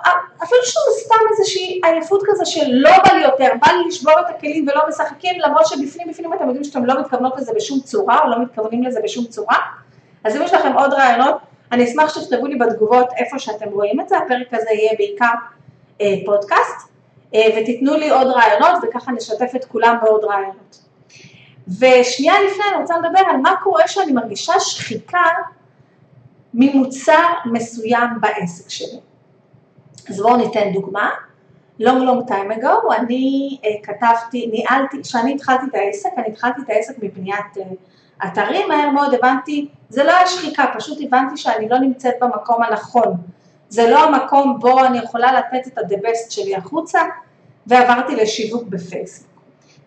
אפילו 0.43 0.61
שהוא 0.65 0.95
סתם 1.05 1.15
איזושהי 1.31 1.81
עייפות 1.85 2.23
כזה 2.27 2.45
שלא 2.47 2.91
בא 3.05 3.13
לי 3.13 3.23
יותר, 3.23 3.49
בא 3.67 3.73
לי 3.73 3.89
לשבור 3.89 4.13
את 4.21 4.35
הכלים 4.37 4.67
ולא 4.69 4.83
משחקים, 4.89 5.41
למרות 5.41 5.67
שבפנים 5.67 6.09
בפנים 6.09 6.33
אתם 6.33 6.45
יודעים 6.45 6.65
שאתם 6.65 6.85
לא 6.85 7.01
מתכוונות 7.01 7.37
לזה 7.37 7.53
בשום 7.57 7.81
צורה 7.81 8.21
או 8.25 8.31
לא 8.31 8.43
מתכוונים 8.43 8.83
לזה 8.83 9.01
בשום 9.05 9.25
צורה, 9.25 9.57
אז 10.25 10.37
אם 10.37 10.43
יש 10.43 10.55
לכם 10.55 10.73
עוד 10.73 10.93
רעיונות, 10.93 11.37
אני 11.73 11.85
אשמח 11.85 12.15
שתכתבו 12.15 12.47
לי 12.47 12.57
בתגובות 12.57 13.09
איפה 13.17 13.39
שאתם 13.39 13.71
רואים 13.73 14.01
את 14.01 14.09
זה, 14.09 14.19
הפרק 14.19 14.47
הזה 14.53 14.71
יהיה 14.71 14.93
בעיקר 14.99 15.33
אה, 16.01 16.15
פודקאסט, 16.27 16.89
אה, 17.35 17.47
ותיתנו 17.57 17.95
לי 17.95 18.11
עוד 18.11 18.27
רעיונות 18.27 18.83
וככה 18.83 19.13
נשתף 19.13 19.51
את 19.57 19.65
כולם 19.65 19.97
בעוד 20.03 20.25
רעיונות. 20.25 20.79
ושנייה 21.69 22.35
לפני 22.43 22.65
אני 22.73 22.83
רוצה 22.83 22.95
לדבר 22.99 23.21
על 23.31 23.37
מה 23.37 23.55
קורה 23.63 23.89
שאני 23.89 24.13
מרגישה 24.13 24.61
שחיקה 24.61 25.25
ממוצר 26.55 27.27
מסוים 27.45 28.09
בעסק 28.21 28.71
שלי. 28.71 29.01
אז 30.09 30.21
בואו 30.21 30.37
ניתן 30.37 30.73
דוגמה. 30.73 31.11
long 31.81 31.85
long 31.85 32.29
time 32.29 32.59
ago 32.59 32.95
אני 32.97 33.59
uh, 33.63 33.67
כתבתי, 33.87 34.47
ניהלתי, 34.47 35.03
כשאני 35.03 35.35
התחלתי 35.35 35.67
את 35.71 35.75
העסק, 35.75 36.11
אני 36.17 36.29
התחלתי 36.29 36.61
את 36.65 36.71
העסק 36.71 36.95
מבניית 37.03 37.57
uh, 37.57 38.27
אתרים, 38.27 38.69
מהר 38.69 38.91
מאוד 38.91 39.15
הבנתי, 39.15 39.69
זה 39.89 40.05
לא 40.05 40.17
היה 40.17 40.27
שחיקה, 40.27 40.65
פשוט 40.79 40.99
הבנתי 41.07 41.37
שאני 41.37 41.69
לא 41.69 41.79
נמצאת 41.79 42.15
במקום 42.21 42.63
הנכון. 42.63 43.17
זה 43.69 43.91
לא 43.91 44.05
המקום 44.05 44.59
בו 44.61 44.85
אני 44.85 44.99
יכולה 44.99 45.33
לתת 45.33 45.67
את 45.67 45.79
ה-the 45.79 45.99
best 45.99 46.31
שלי 46.31 46.57
החוצה, 46.57 47.01
ועברתי 47.67 48.17
לשיווק 48.17 48.63
בפייסבוק. 48.69 49.31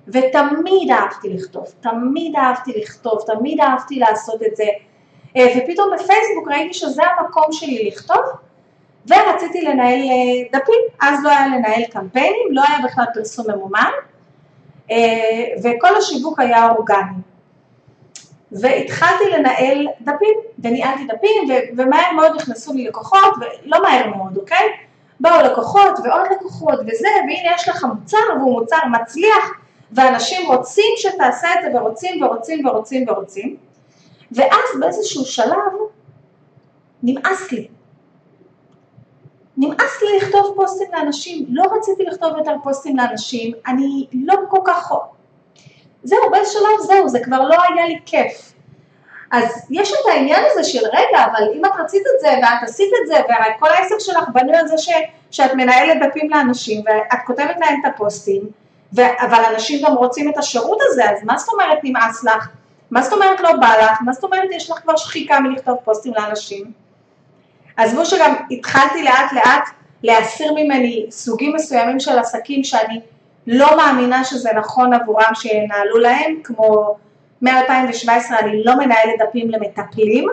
ותמיד 0.08 0.92
אהבתי 0.92 1.30
לכתוב, 1.30 1.66
תמיד 1.82 2.36
אהבתי 2.36 2.72
לכתוב, 2.82 3.20
תמיד 3.26 3.60
אהבתי 3.60 4.00
לעשות 4.00 4.44
את 4.44 4.56
זה, 4.56 4.66
ופתאום 5.32 5.90
בפייסבוק 5.94 6.48
ראיתי 6.48 6.74
שזה 6.74 7.04
המקום 7.04 7.52
שלי 7.52 7.90
לכתוב, 7.92 8.22
ורציתי 9.08 9.62
לנהל 9.62 10.00
אה, 10.00 10.60
דפים, 10.60 10.82
אז 11.02 11.20
לא 11.24 11.30
היה 11.30 11.48
לנהל 11.48 11.84
קמפיינים, 11.92 12.48
לא 12.50 12.64
היה 12.68 12.78
בכלל 12.84 13.06
פרסום 13.14 13.46
ממומן, 13.52 13.92
אה, 14.92 14.98
וכל 15.64 15.96
השיווק 15.98 16.40
היה 16.40 16.72
אורגני. 16.72 17.18
והתחלתי 18.52 19.24
לנהל 19.38 19.88
דפים, 20.02 20.34
וניהלתי 20.64 21.04
דפים, 21.06 21.50
ומהר 21.78 22.12
מאוד 22.16 22.36
נכנסו 22.36 22.74
לי 22.74 22.88
לקוחות, 22.88 23.34
ולא 23.40 23.84
מהר 23.84 24.08
מאוד, 24.08 24.38
אוקיי? 24.38 24.68
באו 25.20 25.42
לקוחות 25.42 26.00
ועוד 26.04 26.28
לקוחות 26.32 26.80
וזה, 26.80 27.08
והנה 27.16 27.56
יש 27.56 27.70
לך 27.70 27.84
מוצר 27.84 28.18
והוא 28.40 28.60
מוצר 28.60 28.78
מצליח, 29.02 29.52
ואנשים 29.92 30.48
רוצים 30.48 30.94
שתעשה 30.98 31.48
את 31.54 31.60
זה 31.64 31.80
ורוצים 31.80 32.24
ורוצים 32.24 32.68
ורוצים 32.68 33.06
ורוצים, 33.10 33.56
ואז 34.32 34.80
באיזשהו 34.80 35.26
שלב 35.26 35.74
נמאס 37.04 37.52
לי. 37.52 37.68
נמאס 39.58 40.02
לי 40.02 40.18
לכתוב 40.18 40.54
פוסטים 40.56 40.88
לאנשים, 40.94 41.46
לא 41.50 41.64
רציתי 41.78 42.04
לכתוב 42.04 42.38
יותר 42.38 42.56
פוסטים 42.64 42.98
לאנשים, 42.98 43.54
אני 43.68 44.08
לא 44.14 44.36
כל 44.50 44.60
כך... 44.66 44.92
זהו, 46.04 46.30
באיזשהו 46.32 46.62
שלב 46.62 46.88
זהו, 46.88 47.10
זה 47.10 47.20
כבר 47.24 47.42
לא 47.42 47.56
היה 47.64 47.88
לי 47.88 48.00
כיף. 48.06 48.54
אז 49.32 49.68
יש 49.70 49.92
את 49.92 50.12
העניין 50.12 50.44
הזה 50.52 50.64
של 50.64 50.86
רגע, 50.86 51.26
אבל 51.26 51.44
אם 51.54 51.66
את 51.66 51.72
רצית 51.80 52.04
את 52.16 52.20
זה 52.22 52.28
ואת 52.28 52.64
עשית 52.70 52.90
את 53.02 53.08
זה, 53.08 53.16
וכל 53.16 53.70
העסק 53.70 53.96
שלך 54.00 54.30
בנוי 54.34 54.56
על 54.56 54.68
זה 54.68 54.78
ש, 54.78 54.90
שאת 55.32 55.54
מנהלת 55.54 55.98
דפים 56.04 56.30
לאנשים 56.30 56.84
ואת 56.86 57.20
כותבת 57.26 57.56
להם 57.60 57.82
את 57.82 57.94
הפוסטים, 57.94 58.50
ו, 58.96 59.02
אבל 59.20 59.44
אנשים 59.54 59.86
גם 59.86 59.96
רוצים 59.96 60.30
את 60.30 60.38
השירות 60.38 60.78
הזה, 60.82 61.10
אז 61.10 61.24
מה 61.24 61.38
זאת 61.38 61.50
אומרת 61.50 61.78
נמאס 61.84 62.24
לך? 62.24 62.48
מה 62.92 63.02
זאת 63.02 63.14
אומרת 63.14 63.42
לא 63.42 63.54
בא 63.54 63.76
לך? 63.82 63.98
מה 64.02 64.14
זאת 64.14 64.24
אומרת 64.24 64.50
יש 64.52 64.72
לך 64.72 64.78
כבר 64.80 64.96
שחיקה 64.96 65.40
מלכתוב 65.40 65.78
פוסטים 65.84 66.14
לאנשים? 66.14 66.72
עזבו 67.78 68.06
שגם 68.06 68.36
התחלתי 68.52 69.04
לאט 69.04 69.34
לאט 69.34 69.70
להסיר 70.04 70.54
ממני 70.54 71.06
סוגים 71.10 71.56
מסוימים 71.56 72.00
של 72.00 72.20
עסקים 72.20 72.64
שאני 72.64 73.00
לא 73.48 73.78
מאמינה 73.78 74.24
שזה 74.24 74.50
נכון 74.54 74.94
עבורם 74.94 75.32
שינהלו 75.34 75.98
להם, 75.98 76.36
כמו 76.44 76.96
מ-2017 77.42 78.10
אני 78.40 78.64
לא 78.64 78.78
מנהלת 78.78 79.14
דפים 79.20 79.50
למטפלים, 79.50 80.28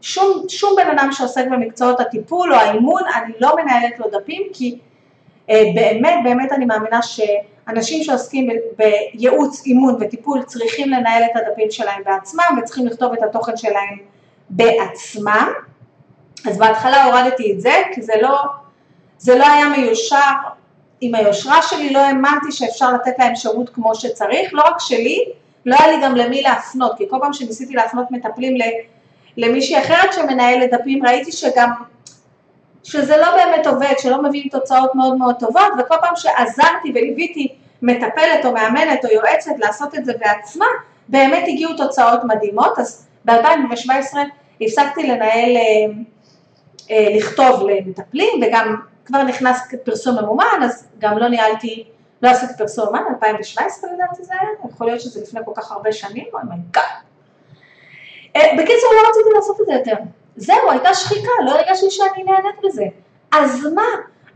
שום, 0.00 0.44
שום 0.48 0.76
בן 0.76 0.98
אדם 0.98 1.08
שעוסק 1.12 1.44
במקצועות 1.50 2.00
הטיפול 2.00 2.54
או 2.54 2.58
האימון, 2.58 3.02
אני 3.14 3.32
לא 3.40 3.56
מנהלת 3.56 3.98
לו 3.98 4.06
דפים, 4.10 4.42
כי 4.52 4.78
אה, 5.50 5.62
באמת 5.74 6.14
באמת 6.24 6.52
אני 6.52 6.64
מאמינה 6.64 7.02
שאנשים 7.66 8.04
שעוסקים 8.04 8.48
בייעוץ, 8.76 9.62
אימון 9.66 9.96
וטיפול 10.00 10.42
צריכים 10.42 10.90
לנהל 10.90 11.22
את 11.22 11.30
הדפים 11.34 11.70
שלהם 11.70 12.02
בעצמם 12.04 12.58
וצריכים 12.58 12.86
לכתוב 12.86 13.12
את 13.12 13.22
התוכן 13.22 13.56
שלהם 13.56 13.98
בעצמם. 14.50 15.52
אז 16.46 16.58
בהתחלה 16.58 17.04
הורדתי 17.04 17.52
את 17.52 17.60
זה, 17.60 17.72
כי 17.94 18.02
זה 18.02 18.12
לא, 18.22 18.38
זה 19.18 19.38
לא 19.38 19.46
היה 19.46 19.68
מיושר 19.68 20.32
עם 21.00 21.14
היושרה 21.14 21.62
שלי, 21.62 21.92
לא 21.92 21.98
האמנתי 21.98 22.52
שאפשר 22.52 22.92
לתת 22.92 23.18
להם 23.18 23.36
שירות 23.36 23.70
כמו 23.70 23.94
שצריך, 23.94 24.54
לא 24.54 24.62
רק 24.62 24.76
שלי, 24.78 25.24
לא 25.66 25.76
היה 25.78 25.96
לי 25.96 26.02
גם 26.02 26.16
למי 26.16 26.42
להפנות, 26.42 26.92
כי 26.98 27.04
כל 27.10 27.16
פעם 27.20 27.32
שניסיתי 27.32 27.74
להפנות 27.74 28.10
מטפלים 28.10 28.54
למישהי 29.36 29.78
אחרת 29.78 30.12
שמנהלת 30.12 30.70
דפים, 30.70 31.06
ראיתי 31.06 31.32
שגם, 31.32 31.70
שזה 32.84 33.16
לא 33.16 33.36
באמת 33.36 33.66
עובד, 33.66 33.92
שלא 33.98 34.22
מביאים 34.22 34.48
תוצאות 34.48 34.94
מאוד 34.94 35.16
מאוד 35.16 35.34
טובות, 35.38 35.72
וכל 35.78 35.94
פעם 36.00 36.16
שעזרתי 36.16 36.92
וליוויתי 36.94 37.54
מטפלת 37.82 38.44
או 38.44 38.52
מאמנת 38.52 39.04
או 39.04 39.10
יועצת 39.10 39.52
לעשות 39.58 39.94
את 39.94 40.04
זה 40.04 40.12
בעצמה, 40.18 40.66
באמת 41.08 41.44
הגיעו 41.48 41.76
תוצאות 41.76 42.20
מדהימות, 42.24 42.78
אז 42.78 43.06
ב-2017 43.24 44.16
הפסקתי 44.60 45.02
לנהל, 45.02 45.56
אה, 45.56 45.62
אה, 46.90 47.16
לכתוב 47.16 47.68
למטפלים, 47.68 48.40
וגם 48.42 48.76
כבר 49.04 49.22
נכנס 49.22 49.58
פרסום 49.84 50.18
ממומן, 50.18 50.62
אז 50.62 50.88
גם 50.98 51.18
לא 51.18 51.28
ניהלתי 51.28 51.84
לא 52.22 52.30
עשיתי 52.30 52.52
פרסום 52.58 52.86
ממומן, 52.86 53.02
2017 53.14 53.90
לדעתי 53.92 54.24
זה 54.24 54.34
היה, 54.40 54.50
יכול 54.70 54.86
להיות 54.86 55.00
שזה 55.00 55.20
לפני 55.20 55.40
כל 55.44 55.52
כך 55.54 55.72
הרבה 55.72 55.92
שנים, 55.92 56.24
oh 56.32 56.42
my 56.48 56.59
god. 56.59 56.82
אה, 58.36 58.40
בקיצור, 58.58 58.90
לא 58.92 59.08
רציתי 59.10 59.30
לעשות 59.34 59.60
את 59.60 59.66
זה 59.66 59.72
יותר. 59.72 60.02
זהו, 60.36 60.70
הייתה 60.70 60.94
שחיקה, 60.94 61.30
לא 61.44 61.50
הרגשתי 61.50 61.90
שאני 61.90 62.24
נהנית 62.24 62.56
בזה. 62.64 62.84
אז 63.32 63.68
מה? 63.74 63.82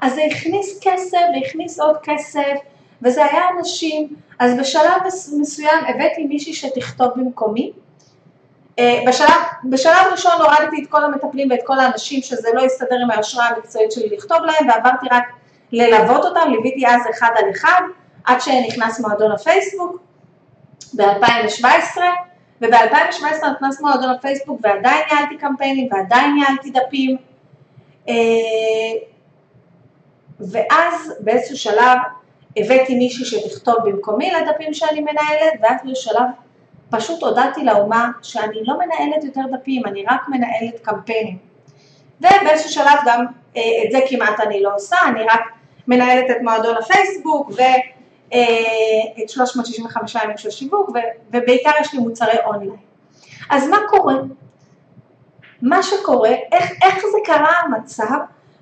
אז 0.00 0.14
זה 0.14 0.22
הכניס 0.30 0.78
כסף 0.82 1.18
והכניס 1.35 1.80
עוד 1.80 1.96
כסף, 2.02 2.54
וזה 3.02 3.24
היה 3.24 3.42
אנשים, 3.59 4.09
אז 4.38 4.59
בשלב 4.61 5.02
מסוים 5.40 5.85
הבאתי 5.88 6.24
מישהי 6.24 6.54
שתכתוב 6.54 7.09
במקומי. 7.16 7.72
אה, 8.78 9.00
בשלב, 9.06 9.30
בשלב 9.64 10.06
ראשון 10.12 10.32
הורדתי 10.32 10.82
את 10.82 10.90
כל 10.90 11.04
המטפלים 11.04 11.50
ואת 11.50 11.61
כל 11.64 11.78
האנשים 11.78 12.22
שזה 12.22 12.48
לא 12.54 12.64
הסתדר 12.64 12.96
עם 13.02 13.11
היושרה 13.11 13.48
המקצועית 13.48 13.92
שלי 13.92 14.16
לכתוב 14.16 14.38
להם, 14.44 14.68
ועברתי 14.68 15.06
רק 15.11 15.24
ללוות 15.72 16.24
אותם, 16.24 16.50
ליוויתי 16.50 16.87
אז 16.87 17.00
אחד 17.11 17.30
על 17.37 17.50
אחד, 17.50 17.80
עד 18.24 18.40
שנכנס 18.40 19.00
מועדון 19.00 19.32
הפייסבוק 19.32 20.00
ב-2017, 20.96 21.98
וב-2017 22.61 23.47
נכנס 23.55 23.81
מועדון 23.81 24.11
הפייסבוק 24.11 24.61
ועדיין 24.62 25.05
ניהלתי 25.12 25.37
קמפיינים 25.37 25.88
ועדיין 25.92 26.35
ניהלתי 26.35 26.71
דפים, 26.71 27.16
אה, 28.09 28.14
ואז 30.40 31.12
באיזשהו 31.21 31.57
שלב 31.57 31.99
הבאתי 32.57 32.95
מישהי 32.95 33.25
שתכתוב 33.25 33.75
במקומי 33.85 34.31
לדפים 34.31 34.75
שאני 34.75 35.01
מנהלת, 35.01 35.53
ואז 35.62 35.81
בשלב 35.90 36.27
פשוט 36.90 37.23
הודעתי 37.23 37.64
לאומה 37.64 38.11
שאני 38.23 38.64
לא 38.64 38.75
מנהלת 38.79 39.25
יותר 39.25 39.40
דפים, 39.53 39.83
אני 39.87 40.05
רק 40.09 40.29
מנהלת 40.29 40.81
קמפיינים. 40.83 41.38
ובאיזשהו 42.21 42.71
שלב 42.71 42.99
גם 43.07 43.25
אה, 43.57 43.62
את 43.87 43.92
זה 43.92 43.99
כמעט 44.09 44.40
אני 44.40 44.62
לא 44.62 44.75
עושה, 44.75 44.97
אני 45.09 45.23
רק 45.23 45.40
מנהלת 45.88 46.31
את 46.31 46.37
מועדון 46.42 46.77
הפייסבוק 46.77 47.51
ואת 48.32 49.28
365 49.28 50.14
ימים 50.14 50.38
של 50.38 50.50
שיווק 50.50 50.90
ובעיקר 51.30 51.70
יש 51.80 51.94
לי 51.94 51.98
מוצרי 51.98 52.38
אונליין. 52.44 52.76
אז 53.50 53.68
מה 53.68 53.76
קורה? 53.88 54.14
מה 55.62 55.82
שקורה, 55.82 56.30
איך, 56.52 56.70
איך 56.82 56.98
זה 57.12 57.18
קרה 57.24 57.52
המצב 57.64 58.18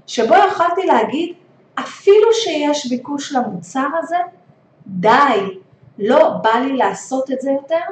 שבו 0.07 0.35
יכולתי 0.49 0.87
להגיד 0.87 1.35
אפילו 1.75 2.33
שיש 2.33 2.87
ביקוש 2.87 3.33
למוצר 3.33 3.87
הזה, 3.99 4.17
די, 4.87 5.59
לא 5.99 6.31
בא 6.43 6.51
לי 6.51 6.77
לעשות 6.77 7.31
את 7.31 7.41
זה 7.41 7.51
יותר, 7.51 7.85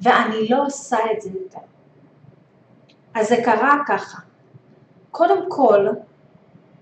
ואני 0.00 0.48
לא 0.48 0.66
עושה 0.66 0.96
את 1.12 1.22
זה 1.22 1.30
יותר. 1.34 1.66
אז 3.14 3.28
זה 3.28 3.36
קרה 3.44 3.76
ככה. 3.86 4.18
קודם 5.10 5.44
כל, 5.48 5.88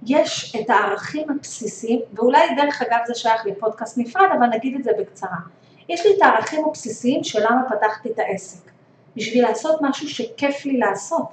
יש 0.08 0.56
את 0.56 0.70
הערכים 0.70 1.30
הבסיסיים, 1.30 2.00
ואולי 2.12 2.54
דרך 2.56 2.82
אגב 2.82 2.98
זה 3.06 3.14
שייך 3.14 3.46
לפודקאסט 3.46 3.98
נפרד, 3.98 4.28
אבל 4.38 4.46
נגיד 4.46 4.74
את 4.74 4.84
זה 4.84 4.90
בקצרה. 4.98 5.36
יש 5.88 6.06
לי 6.06 6.16
את 6.16 6.22
הערכים 6.22 6.64
הבסיסיים 6.64 7.24
של 7.24 7.40
למה 7.44 7.62
פתחתי 7.68 8.08
את 8.10 8.18
העסק. 8.18 8.70
בשביל 9.16 9.44
לעשות 9.44 9.78
משהו 9.82 10.08
שכיף 10.08 10.64
לי 10.64 10.78
לעשות. 10.78 11.24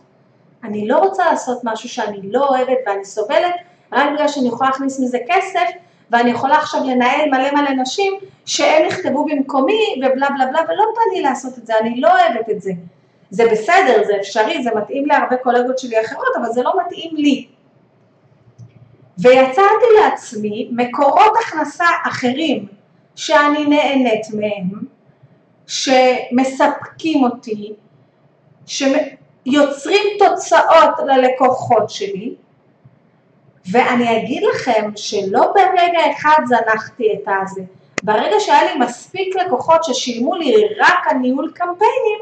אני 0.63 0.87
לא 0.87 0.97
רוצה 0.97 1.25
לעשות 1.25 1.61
משהו 1.63 1.89
שאני 1.89 2.31
לא 2.31 2.47
אוהבת 2.47 2.77
ואני 2.85 3.05
סובלת, 3.05 3.53
רק 3.91 4.13
בגלל 4.13 4.27
שאני 4.27 4.47
יכולה 4.47 4.69
להכניס 4.69 4.99
מזה 4.99 5.17
כסף, 5.27 5.69
ואני 6.11 6.31
יכולה 6.31 6.57
עכשיו 6.57 6.81
לנהל 6.83 7.29
מלא 7.29 7.51
מלא 7.51 7.69
נשים 7.69 8.13
שהם 8.45 8.87
יכתבו 8.87 9.25
במקומי 9.25 9.95
ובלה 9.97 10.29
בלה 10.29 10.45
בלה, 10.45 10.61
ולא 10.67 10.83
בא 10.95 11.15
לי 11.15 11.21
לעשות 11.21 11.57
את 11.57 11.67
זה, 11.67 11.73
אני 11.81 12.01
לא 12.01 12.09
אוהבת 12.11 12.49
את 12.49 12.61
זה. 12.61 12.71
זה 13.29 13.43
בסדר, 13.51 14.03
זה 14.07 14.13
אפשרי, 14.19 14.63
זה 14.63 14.69
מתאים 14.75 15.05
להרבה 15.05 15.37
קולגות 15.37 15.79
שלי 15.79 16.01
אחרות, 16.05 16.35
אבל 16.41 16.51
זה 16.51 16.63
לא 16.63 16.73
מתאים 16.85 17.15
לי. 17.15 17.47
ויצרתי 19.17 19.85
לעצמי 20.01 20.69
מקורות 20.71 21.33
הכנסה 21.39 21.85
אחרים 22.07 22.67
שאני 23.15 23.65
נהנית 23.65 24.27
מהם, 24.33 24.85
שמספקים 25.67 27.23
אותי, 27.23 27.73
שיוצרים 28.65 30.03
תוצאות 30.19 30.99
ללקוחות 31.05 31.89
שלי, 31.89 32.35
ואני 33.71 34.17
אגיד 34.17 34.43
לכם 34.43 34.91
שלא 34.95 35.53
ברגע 35.53 36.11
אחד 36.11 36.37
זנחתי 36.45 37.13
את 37.13 37.27
הזה, 37.41 37.61
ברגע 38.03 38.39
שהיה 38.39 38.63
לי 38.73 38.79
מספיק 38.79 39.35
לקוחות 39.35 39.83
ששילמו 39.83 40.35
לי 40.35 40.53
רק 40.79 41.07
על 41.07 41.17
ניהול 41.17 41.51
קמפיינים, 41.55 42.19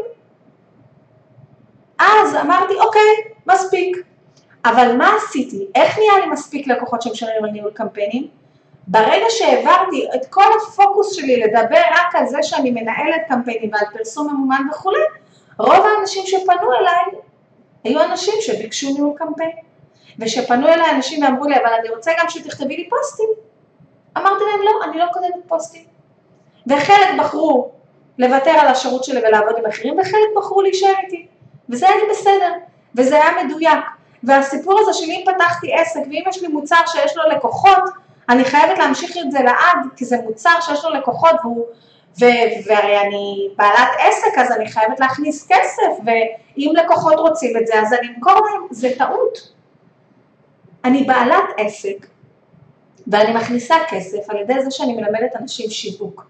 אז 2.00 2.36
אמרתי 2.36 2.74
אוקיי, 2.74 3.02
מספיק. 3.48 4.13
אבל 4.66 4.98
מה 4.98 5.16
עשיתי? 5.16 5.68
איך 5.76 5.98
נהיה 5.98 6.26
לי 6.26 6.32
מספיק 6.32 6.68
לקוחות 6.68 7.02
שמשלמים 7.02 7.46
על 7.46 7.52
ניהול 7.52 7.72
קמפיינים? 7.72 8.28
ברגע 8.88 9.26
שהעברתי 9.30 10.08
את 10.16 10.26
כל 10.30 10.44
הפוקוס 10.58 11.14
שלי 11.16 11.40
לדבר 11.40 11.82
רק 11.92 12.16
על 12.16 12.28
זה 12.28 12.38
שאני 12.42 12.72
מנהלת 12.72 13.22
קמפיינים 13.28 13.70
ועל 13.74 13.86
פרסום 13.98 14.28
ממומן 14.28 14.62
וכולי, 14.72 15.00
רוב 15.60 15.86
האנשים 15.86 16.24
שפנו 16.26 16.74
אליי 16.74 17.20
היו 17.84 18.04
אנשים 18.04 18.34
שביקשו 18.42 18.94
ניהול 18.94 19.14
קמפיין. 19.18 19.52
ושפנו 20.20 20.68
אליי 20.68 20.92
אנשים 20.92 21.24
ואמרו 21.24 21.46
לי, 21.46 21.56
אבל 21.56 21.74
אני 21.80 21.90
רוצה 21.90 22.12
גם 22.20 22.30
שתכתבי 22.30 22.78
לי 22.78 22.90
פוסטים. 22.90 23.30
אמרתי 24.18 24.44
להם, 24.52 24.62
לא, 24.66 24.72
אני 24.84 24.98
לא 24.98 25.06
כותבת 25.14 25.48
פוסטים. 25.48 25.84
וחלק 26.68 27.08
בחרו 27.20 27.72
לוותר 28.18 28.52
על 28.52 28.68
השירות 28.68 29.04
שלי 29.04 29.20
ולעבוד 29.20 29.56
עם 29.58 29.66
אחרים, 29.66 30.00
וחלק 30.00 30.38
בחרו 30.38 30.62
להישאר 30.62 30.94
איתי. 31.04 31.28
וזה 31.70 31.90
היה 31.90 31.98
לי 31.98 32.04
בסדר, 32.10 32.54
וזה 32.96 33.16
היה 33.16 33.44
מדויק. 33.44 33.80
והסיפור 34.24 34.80
הזה 34.80 34.94
של 34.94 35.06
אם 35.06 35.24
פתחתי 35.26 35.74
עסק 35.74 36.00
ואם 36.00 36.24
יש 36.30 36.42
לי 36.42 36.48
מוצר 36.48 36.82
שיש 36.88 37.18
לו 37.18 37.24
לקוחות, 37.36 37.84
אני 38.30 38.46
חייבת 38.46 38.78
להמשיך 38.78 39.18
את 39.18 39.32
זה 39.32 39.40
לעד, 39.40 39.88
כי 39.96 40.06
זה 40.06 40.18
מוצר 40.24 40.60
שיש 40.62 40.86
לו 40.86 40.94
לקוחות 40.94 41.36
והוא, 41.44 41.66
ו, 42.20 42.26
והרי 42.66 43.02
אני 43.02 43.48
בעלת 43.58 43.90
עסק 44.00 44.38
אז 44.38 44.52
אני 44.52 44.72
חייבת 44.72 45.00
להכניס 45.00 45.48
כסף, 45.48 46.04
ואם 46.06 46.74
לקוחות 46.76 47.20
רוצים 47.20 47.58
את 47.58 47.68
זה 47.68 47.82
אז 47.82 47.94
אני 47.94 48.08
אמכור 48.08 48.34
להם, 48.34 48.68
זה 48.72 48.90
טעות. 48.98 49.54
אני 50.86 51.04
בעלת 51.04 51.44
עסק 51.58 52.08
ואני 53.08 53.34
מכניסה 53.34 53.76
כסף 53.90 54.30
על 54.30 54.38
ידי 54.38 54.64
זה 54.64 54.72
שאני 54.72 54.94
מלמדת 54.94 55.36
אנשים 55.42 55.70
שיווק, 55.70 56.26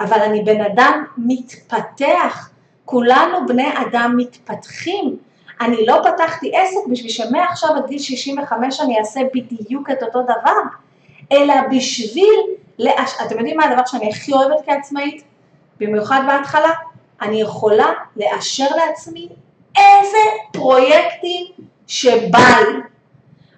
אבל 0.00 0.20
אני 0.20 0.42
בן 0.42 0.60
אדם 0.60 1.04
מתפתח, 1.16 2.50
כולנו 2.84 3.46
בני 3.48 3.68
אדם 3.82 4.14
מתפתחים. 4.16 5.16
אני 5.60 5.86
לא 5.86 6.02
פתחתי 6.04 6.56
עסק 6.56 6.86
בשביל 6.90 7.10
שמעכשיו 7.10 7.70
עד 7.76 7.86
גיל 7.86 7.98
65 7.98 8.80
אני 8.80 8.98
אעשה 8.98 9.20
בדיוק 9.34 9.90
את 9.90 10.02
אותו 10.02 10.22
דבר, 10.22 10.60
אלא 11.32 11.54
בשביל, 11.70 12.40
לאש... 12.78 13.14
אתם 13.26 13.38
יודעים 13.38 13.56
מה 13.56 13.64
הדבר 13.64 13.84
שאני 13.86 14.10
הכי 14.10 14.32
אוהבת 14.32 14.64
כעצמאית? 14.66 15.24
במיוחד 15.80 16.20
בהתחלה, 16.26 16.70
אני 17.22 17.40
יכולה 17.40 17.86
לאשר 18.16 18.66
לעצמי 18.76 19.28
איזה 19.76 20.18
פרויקטים 20.52 21.46
שבא 21.86 22.38
לי. 22.38 22.78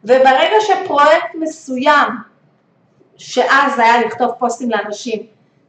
וברגע 0.05 0.57
שפרויקט 0.61 1.35
מסוים, 1.35 2.09
שאז 3.17 3.79
היה 3.79 4.01
לכתוב 4.01 4.31
פוסטים 4.39 4.71
לאנשים, 4.71 5.23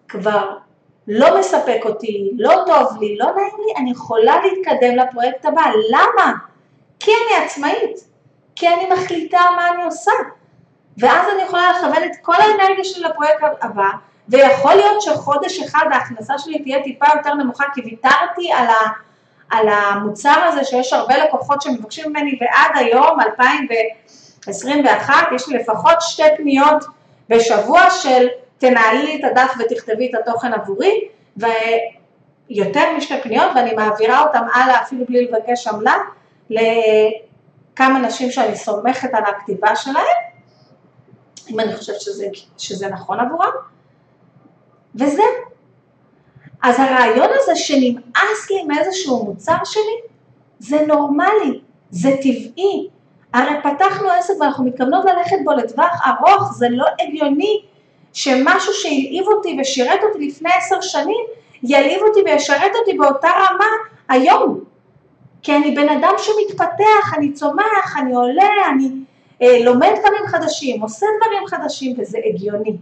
כבר 0.07 0.57
לא 1.07 1.39
מספק 1.39 1.81
אותי, 1.85 2.31
לא 2.37 2.63
טוב 2.65 3.01
לי, 3.01 3.17
לא 3.17 3.25
נעים 3.25 3.57
לי, 3.65 3.73
אני 3.77 3.91
יכולה 3.91 4.35
להתקדם 4.45 4.95
לפרויקט 4.95 5.45
הבא. 5.45 5.61
למה? 5.89 6.33
כי 6.99 7.11
אני 7.11 7.45
עצמאית, 7.45 7.99
כי 8.55 8.67
אני 8.67 8.89
מחליטה 8.93 9.39
מה 9.55 9.69
אני 9.69 9.83
עושה. 9.83 10.11
ואז 10.97 11.27
אני 11.33 11.41
יכולה 11.41 11.71
לכוון 11.71 12.03
את 12.03 12.11
כל 12.21 12.33
האנרגיה 12.33 12.83
שלי 12.83 13.03
לפרויקט 13.03 13.43
הבא, 13.61 13.89
ויכול 14.29 14.73
להיות 14.73 15.01
שחודש 15.01 15.59
אחד 15.59 15.85
ההכנסה 15.91 16.37
שלי 16.37 16.59
תהיה 16.63 16.83
טיפה 16.83 17.05
יותר 17.15 17.33
נמוכה, 17.33 17.63
כי 17.73 17.81
ויתרתי 17.81 18.51
על, 18.51 18.67
ה, 18.67 18.89
על 19.49 19.67
המוצר 19.69 20.43
הזה 20.43 20.63
שיש 20.63 20.93
הרבה 20.93 21.17
לקוחות 21.17 21.61
שמבקשים 21.61 22.09
ממני, 22.09 22.39
ועד 22.41 22.71
היום, 22.75 23.19
2021, 23.19 25.13
יש 25.35 25.47
לי 25.47 25.57
לפחות 25.57 25.95
שתי 25.99 26.23
פניות 26.37 26.85
בשבוע 27.29 27.89
של 27.89 28.27
תנהלי 28.57 29.03
לי 29.03 29.15
את 29.19 29.31
הדף 29.31 29.53
ותכתבי 29.59 30.09
את 30.09 30.19
התוכן 30.19 30.53
עבורי, 30.53 31.07
ויותר 31.37 32.83
משתי 32.97 33.21
פניות, 33.23 33.51
ואני 33.55 33.73
מעבירה 33.73 34.23
אותם 34.23 34.43
הלאה 34.53 34.81
אפילו 34.81 35.05
בלי 35.05 35.25
לבקש 35.25 35.67
עמלה, 35.67 35.95
לכמה 36.49 37.99
נשים 37.99 38.31
שאני 38.31 38.55
סומכת 38.55 39.13
על 39.13 39.23
הכתיבה 39.25 39.75
שלהם, 39.75 40.03
אם 41.49 41.59
אני 41.59 41.75
חושבת 41.75 42.01
שזה, 42.01 42.27
שזה 42.57 42.87
נכון 42.87 43.19
עבורם, 43.19 43.51
וזה. 44.95 45.23
אז 46.63 46.79
הרעיון 46.79 47.29
הזה 47.41 47.55
שנמאס 47.55 48.49
לי 48.49 48.63
מאיזשהו 48.63 49.25
מוצר 49.25 49.57
שלי, 49.65 50.01
זה 50.59 50.85
נורמלי, 50.87 51.59
זה 51.91 52.09
טבעי. 52.21 52.87
הרי 53.33 53.55
פתחנו 53.63 54.09
עסק 54.09 54.33
ואנחנו 54.39 54.65
מתכוונות 54.65 55.05
ללכת 55.05 55.37
בו 55.43 55.51
לטווח 55.51 56.01
ארוך, 56.07 56.53
זה 56.53 56.67
לא 56.69 56.85
הגיוני 57.01 57.61
שמשהו 58.13 58.73
שהלהיב 58.73 59.27
אותי 59.27 59.57
ושירת 59.61 59.99
אותי 60.03 60.27
לפני 60.27 60.49
עשר 60.57 60.81
שנים, 60.81 61.25
יעליב 61.63 61.99
אותי 62.01 62.19
וישרת 62.25 62.71
אותי 62.79 62.97
באותה 62.97 63.27
רמה 63.27 63.65
היום. 64.09 64.59
כי 65.41 65.55
אני 65.55 65.75
בן 65.75 65.89
אדם 65.89 66.13
שמתפתח, 66.17 67.13
אני 67.17 67.33
צומח, 67.33 67.97
אני 67.99 68.15
עולה, 68.15 68.49
אני 68.71 68.89
אה, 69.41 69.59
לומד 69.63 69.91
דברים 69.99 70.27
חדשים, 70.27 70.81
עושה 70.81 71.05
דברים 71.21 71.47
חדשים 71.47 71.95
וזה 71.97 72.17
הגיוני. 72.25 72.77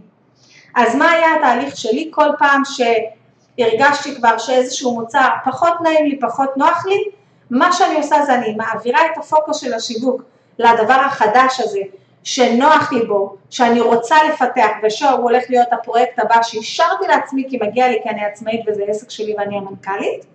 אז 0.74 0.94
מה 0.94 1.10
היה 1.10 1.36
התהליך 1.36 1.76
שלי? 1.76 2.10
כל 2.14 2.28
פעם 2.38 2.62
שהרגשתי 2.64 4.14
כבר 4.14 4.38
שאיזשהו 4.38 4.94
מוצר 4.94 5.28
פחות 5.44 5.74
נעים 5.82 6.06
לי, 6.06 6.18
פחות 6.20 6.56
נוח 6.56 6.86
לי, 6.86 7.04
מה 7.50 7.72
שאני 7.72 7.96
עושה 7.96 8.22
זה 8.26 8.34
אני 8.34 8.54
מעבירה 8.54 9.00
את 9.06 9.18
הפוקוס 9.18 9.60
של 9.60 9.74
השיווק 9.74 10.22
לדבר 10.58 11.00
החדש 11.06 11.60
הזה, 11.60 11.80
שנוח 12.26 12.92
לי 12.92 13.06
בו, 13.06 13.36
שאני 13.50 13.80
רוצה 13.80 14.16
לפתח 14.28 14.70
ושהוא 14.82 15.10
הולך 15.10 15.44
להיות 15.48 15.68
הפרויקט 15.72 16.18
הבא 16.18 16.42
שאישרתי 16.42 17.06
לעצמי 17.08 17.46
כי 17.48 17.58
מגיע 17.62 17.88
לי 17.88 17.98
כי 18.02 18.08
אני 18.08 18.24
עצמאית 18.24 18.60
וזה 18.66 18.82
עסק 18.88 19.10
שלי 19.10 19.34
ואני 19.38 19.56
המנכ"לית, 19.56 20.26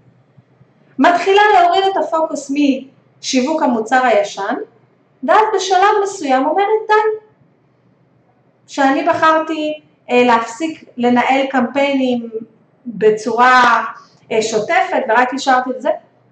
מתחילה 1.00 1.42
להוריד 1.54 1.84
את 1.92 1.98
הפוקוס 1.98 2.52
משיווק 2.52 3.64
המוצר 3.64 4.06
הישן 4.06 4.56
ואז 5.24 5.42
בשלב 5.56 5.90
מסוים 6.04 6.46
אומרת 6.46 6.68
די, 6.88 7.26
שאני 8.68 9.04
בחרתי 9.04 9.80
אה, 10.10 10.24
להפסיק 10.24 10.84
לנהל 10.98 11.46
קמפיינים 11.50 12.30
בצורה 12.86 13.84
אה, 14.32 14.42
שוטפת 14.42 15.04
ורק 15.10 15.34
אישרתי 15.34 15.70
את 15.70 15.82
זה, 15.82 15.90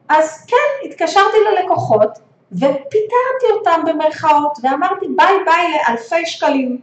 אז 0.09 0.45
כן, 0.47 0.89
התקשרתי 0.89 1.37
ללקוחות 1.51 2.19
ופיטרתי 2.51 3.51
אותם 3.51 3.81
במרכאות 3.85 4.57
ואמרתי 4.63 5.05
ביי 5.17 5.33
ביי 5.45 5.71
לאלפי 5.71 6.25
שקלים 6.25 6.81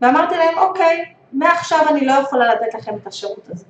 ואמרתי 0.00 0.36
להם 0.36 0.58
אוקיי, 0.58 1.04
מעכשיו 1.32 1.88
אני 1.88 2.06
לא 2.06 2.12
יכולה 2.12 2.54
לתת 2.54 2.74
לכם 2.74 2.96
את 3.02 3.06
השירות 3.06 3.48
הזה. 3.48 3.64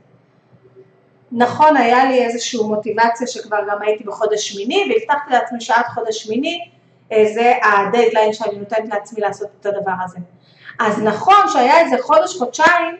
נכון, 1.32 1.76
היה 1.76 2.04
לי 2.04 2.24
איזושהי 2.24 2.60
מוטיבציה 2.62 3.26
שכבר 3.26 3.58
גם 3.70 3.82
הייתי 3.82 4.04
בחודש 4.04 4.48
שמיני 4.48 4.92
והבטחתי 4.92 5.32
לעצמי 5.32 5.60
שעד 5.60 5.84
חודש 5.94 6.24
שמיני 6.24 6.70
אה, 7.12 7.24
זה 7.34 7.52
הדדליין 7.62 8.32
שאני 8.32 8.58
נותנת 8.58 8.88
לעצמי 8.88 9.20
לעשות 9.20 9.48
את 9.60 9.66
הדבר 9.66 9.92
הזה. 10.04 10.18
אז 10.80 11.02
נכון 11.02 11.48
שהיה 11.52 11.80
איזה 11.80 11.96
חודש, 12.02 12.36
חודשיים, 12.38 12.96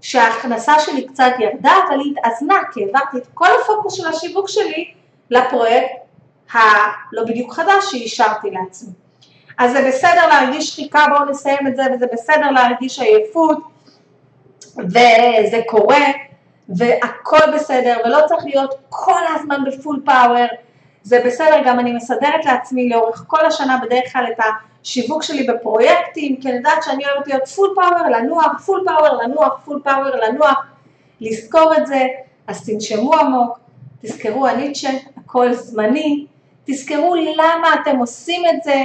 שההכנסה 0.00 0.78
שלי 0.78 1.06
קצת 1.06 1.32
ירדה, 1.38 1.72
אבל 1.88 2.00
היא 2.00 2.14
התאזנה, 2.18 2.60
כי 2.72 2.84
העברתי 2.84 3.16
את 3.16 3.26
כל 3.34 3.48
הפוקוס 3.62 3.94
של 3.94 4.06
השיווק 4.06 4.48
שלי 4.48 4.92
לפרויקט 5.30 5.92
הלא 6.52 7.24
בדיוק 7.24 7.52
חדש 7.52 7.90
שאישרתי 7.90 8.50
לעצמי. 8.50 8.92
אז 9.58 9.72
זה 9.72 9.88
בסדר 9.88 10.26
להרגיש 10.26 10.68
שחיקה, 10.68 11.04
בואו 11.08 11.30
נסיים 11.30 11.66
את 11.66 11.76
זה, 11.76 11.82
וזה 11.94 12.06
בסדר 12.12 12.50
להרגיש 12.50 12.98
עייפות, 12.98 13.58
וזה 14.76 15.60
קורה, 15.66 16.04
והכל 16.68 17.50
בסדר, 17.54 17.96
ולא 18.04 18.18
צריך 18.26 18.44
להיות 18.44 18.74
כל 18.88 19.20
הזמן 19.34 19.64
בפול 19.64 20.02
פאוור, 20.04 20.46
זה 21.02 21.22
בסדר, 21.26 21.62
גם 21.66 21.80
אני 21.80 21.92
מסדרת 21.92 22.44
לעצמי 22.44 22.88
לאורך 22.88 23.24
כל 23.26 23.46
השנה 23.46 23.78
בדרך 23.82 24.12
כלל 24.12 24.24
את 24.32 24.44
השיווק 24.82 25.22
שלי 25.22 25.42
בפרויקטים, 25.46 26.36
כי 26.40 26.48
אני 26.48 26.56
יודעת 26.56 26.82
שאני 26.82 27.04
אוהבת 27.04 27.26
להיות 27.26 27.48
full 27.48 27.74
power, 27.74 28.08
לנוח, 28.10 28.62
full 28.66 28.84
power, 28.86 29.22
לנוח, 29.22 29.60
full 29.64 29.80
power, 29.84 30.16
לנוח, 30.16 30.66
לזכור 31.20 31.72
את 31.78 31.86
זה, 31.86 32.06
אז 32.46 32.66
תנשמו 32.66 33.14
עמוק, 33.14 33.58
תזכרו 34.02 34.46
הניטשה, 34.46 34.90
הכל 35.16 35.52
זמני, 35.52 36.26
תזכרו 36.64 37.14
למה 37.14 37.74
אתם 37.74 37.96
עושים 37.96 38.42
את 38.46 38.62
זה, 38.62 38.84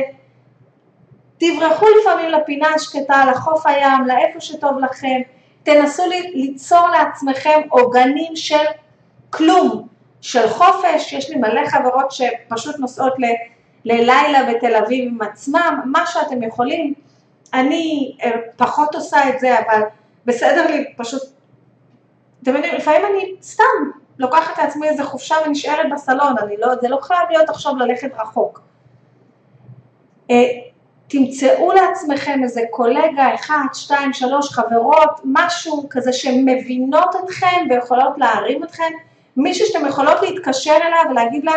תברחו 1.38 1.86
לפעמים 2.02 2.30
לפינה 2.30 2.68
השקטה, 2.76 3.26
לחוף 3.32 3.66
הים, 3.66 4.08
לאיפה 4.08 4.42
שטוב 4.42 4.80
לכם, 4.80 5.22
תנסו 5.64 6.04
ליצור 6.34 6.88
לעצמכם 6.90 7.62
עוגנים 7.70 8.36
של 8.36 8.66
כלום, 9.30 9.88
של 10.22 10.50
חופש, 10.50 11.14
יש 11.14 11.30
לי 11.30 11.36
מלא 11.36 11.70
חברות 11.70 12.12
שפשוט 12.12 12.80
נוסעות 12.80 13.14
ל, 13.20 13.26
ללילה 13.86 14.54
בתל 14.54 14.76
אביב 14.76 15.12
עם 15.12 15.22
עצמם, 15.22 15.82
מה 15.86 16.06
שאתם 16.06 16.44
יכולים, 16.44 16.94
אני 17.54 18.16
אה, 18.24 18.32
פחות 18.58 18.96
עושה 18.96 19.30
את 19.30 19.40
זה, 19.40 19.60
אבל 19.60 19.82
בסדר 20.26 20.68
לי, 20.68 20.86
פשוט, 20.98 21.22
אתם 22.44 22.56
יודעים, 22.56 22.76
לפעמים 22.76 23.02
אני 23.06 23.32
סתם 23.42 23.64
לוקחת 24.20 24.58
לעצמי 24.58 24.88
איזה 24.88 25.04
חופשה 25.04 25.36
ונשארת 25.46 25.86
בסלון, 25.94 26.36
אני 26.44 26.56
לא, 26.58 26.68
זה 26.82 26.88
לא 26.90 26.98
חייב 27.02 27.30
להיות 27.30 27.50
עכשיו 27.50 27.76
ללכת 27.76 28.12
רחוק. 28.18 28.62
אה, 30.32 30.46
תמצאו 31.08 31.72
לעצמכם 31.72 32.40
איזה 32.44 32.62
קולגה, 32.72 33.36
אחת, 33.36 33.74
שתיים, 33.74 34.14
שלוש 34.14 34.50
חברות, 34.50 35.22
משהו 35.24 35.88
כזה 35.90 36.14
שמבינות 36.14 37.16
אתכם 37.24 37.66
ויכולות 37.70 38.18
להרים 38.18 38.64
אתכם, 38.64 38.92
מישהו 39.38 39.68
שאתם 39.68 39.86
יכולות 39.86 40.22
להתקשר 40.22 40.78
אליו 40.84 41.12
ולהגיד 41.12 41.44
לה, 41.44 41.54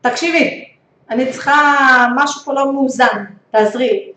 תקשיבי, 0.00 0.64
אני 1.10 1.32
צריכה, 1.32 2.06
משהו 2.16 2.40
פה 2.44 2.52
לא 2.52 2.72
מאוזן, 2.72 3.24
תעזרי. 3.50 4.12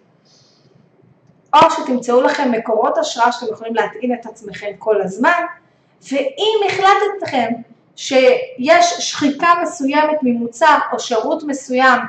או 1.54 1.60
שתמצאו 1.72 2.22
לכם 2.22 2.52
מקורות 2.52 2.98
השראה 2.98 3.32
שאתם 3.32 3.54
יכולים 3.54 3.76
להטעין 3.76 4.14
את 4.14 4.26
עצמכם 4.26 4.72
כל 4.80 5.02
הזמן, 5.02 5.42
ואם 6.12 6.60
החלטתם 6.68 7.54
שיש 7.96 8.94
שחיקה 9.00 9.50
מסוימת 9.62 10.18
ממוצר 10.22 10.78
או 10.92 11.00
שירות 11.00 11.44
מסוים 11.44 12.00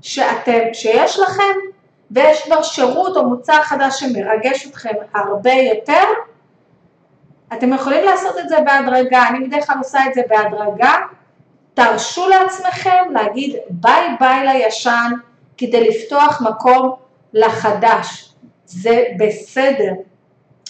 שאתם, 0.00 0.60
שיש 0.72 1.18
לכם, 1.18 1.54
ויש 2.10 2.42
כבר 2.42 2.62
שירות 2.62 3.16
או 3.16 3.28
מוצר 3.28 3.62
חדש 3.62 4.00
שמרגש 4.00 4.66
אתכם 4.66 4.94
הרבה 5.14 5.52
יותר, 5.52 6.04
אתם 7.52 7.72
יכולים 7.72 8.04
לעשות 8.04 8.38
את 8.38 8.48
זה 8.48 8.56
בהדרגה, 8.64 9.28
אני 9.28 9.48
בדרך 9.48 9.66
כלל 9.66 9.76
עושה 9.78 9.98
את 10.08 10.14
זה 10.14 10.22
בהדרגה, 10.28 10.94
תרשו 11.74 12.28
לעצמכם 12.28 13.04
להגיד 13.10 13.56
ביי 13.70 14.08
ביי 14.20 14.46
לישן 14.46 15.10
כדי 15.58 15.88
לפתוח 15.88 16.42
מקום 16.42 16.94
לחדש, 17.32 18.34
זה 18.66 19.04
בסדר. 19.18 19.92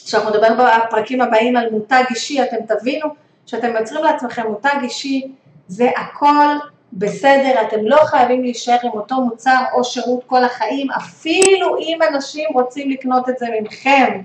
כשאנחנו 0.09 0.31
נדבר 0.31 0.69
בפרקים 0.87 1.21
הבאים 1.21 1.57
על 1.57 1.71
מותג 1.71 2.03
אישי, 2.11 2.43
אתם 2.43 2.57
תבינו 2.69 3.09
שאתם 3.47 3.77
יוצרים 3.77 4.05
לעצמכם 4.05 4.47
מותג 4.47 4.77
אישי, 4.83 5.33
זה 5.69 5.91
הכל 5.97 6.47
בסדר, 6.93 7.63
אתם 7.63 7.77
לא 7.83 7.97
חייבים 8.05 8.43
להישאר 8.43 8.77
עם 8.83 8.91
אותו 8.91 9.17
מוצר 9.17 9.63
או 9.73 9.85
שירות 9.85 10.25
כל 10.27 10.45
החיים, 10.45 10.91
אפילו 10.91 11.79
אם 11.79 11.99
אנשים 12.09 12.45
רוצים 12.55 12.91
לקנות 12.91 13.29
את 13.29 13.39
זה 13.39 13.47
ממכם. 13.61 14.23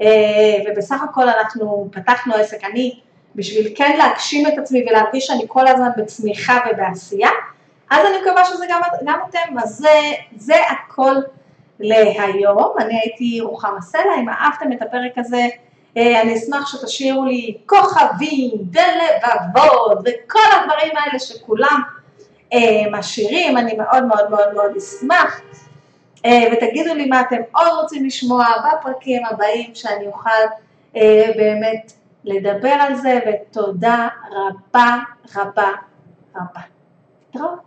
אה, 0.00 0.06
ובסך 0.66 1.02
הכל 1.10 1.28
אנחנו 1.28 1.88
פתחנו 1.92 2.34
עסק, 2.34 2.64
אני 2.64 3.00
בשביל 3.34 3.72
כן 3.76 3.96
להגשים 3.98 4.46
את 4.46 4.58
עצמי 4.58 4.84
ולהרגיש 4.88 5.26
שאני 5.26 5.44
כל 5.48 5.66
הזמן 5.68 5.88
בצמיחה 5.96 6.58
ובעשייה, 6.70 7.30
אז 7.90 8.06
אני 8.06 8.20
מקווה 8.22 8.44
שזה 8.44 8.64
גם, 8.68 8.80
גם 9.06 9.18
אתם, 9.30 9.58
אז 9.58 9.76
זה, 9.76 9.98
זה 10.36 10.56
הכל 10.70 11.14
להיום, 11.80 12.74
אני 12.78 13.00
הייתי 13.00 13.40
רוחמה 13.40 13.80
סלע, 13.80 14.14
אם 14.20 14.28
אהבתם 14.28 14.72
את 14.72 14.82
הפרק 14.82 15.12
הזה, 15.16 15.48
אה, 15.96 16.22
אני 16.22 16.34
אשמח 16.34 16.66
שתשאירו 16.66 17.24
לי 17.24 17.56
כוכבים 17.66 18.50
ולבבות 18.50 19.98
וכל 19.98 20.48
הדברים 20.52 20.92
האלה 20.96 21.18
שכולם 21.18 21.80
אה, 22.52 22.82
משאירים, 22.92 23.56
אני 23.56 23.76
מאוד 23.76 24.04
מאוד 24.04 24.30
מאוד 24.30 24.54
מאוד 24.54 24.76
אשמח. 24.76 25.40
אה, 26.24 26.44
ותגידו 26.52 26.94
לי 26.94 27.06
מה 27.06 27.20
אתם 27.20 27.40
עוד 27.54 27.68
רוצים 27.82 28.06
לשמוע 28.06 28.46
בפרקים 28.66 29.22
הבאים 29.24 29.74
שאני 29.74 30.06
אוכל 30.06 30.30
באמת 31.36 31.92
לדבר 32.24 32.68
על 32.80 32.94
זה, 32.94 33.18
ותודה 33.26 34.08
רבה 34.30 34.96
רבה 35.36 35.70
רבה. 36.36 36.60
תראו. 37.32 37.65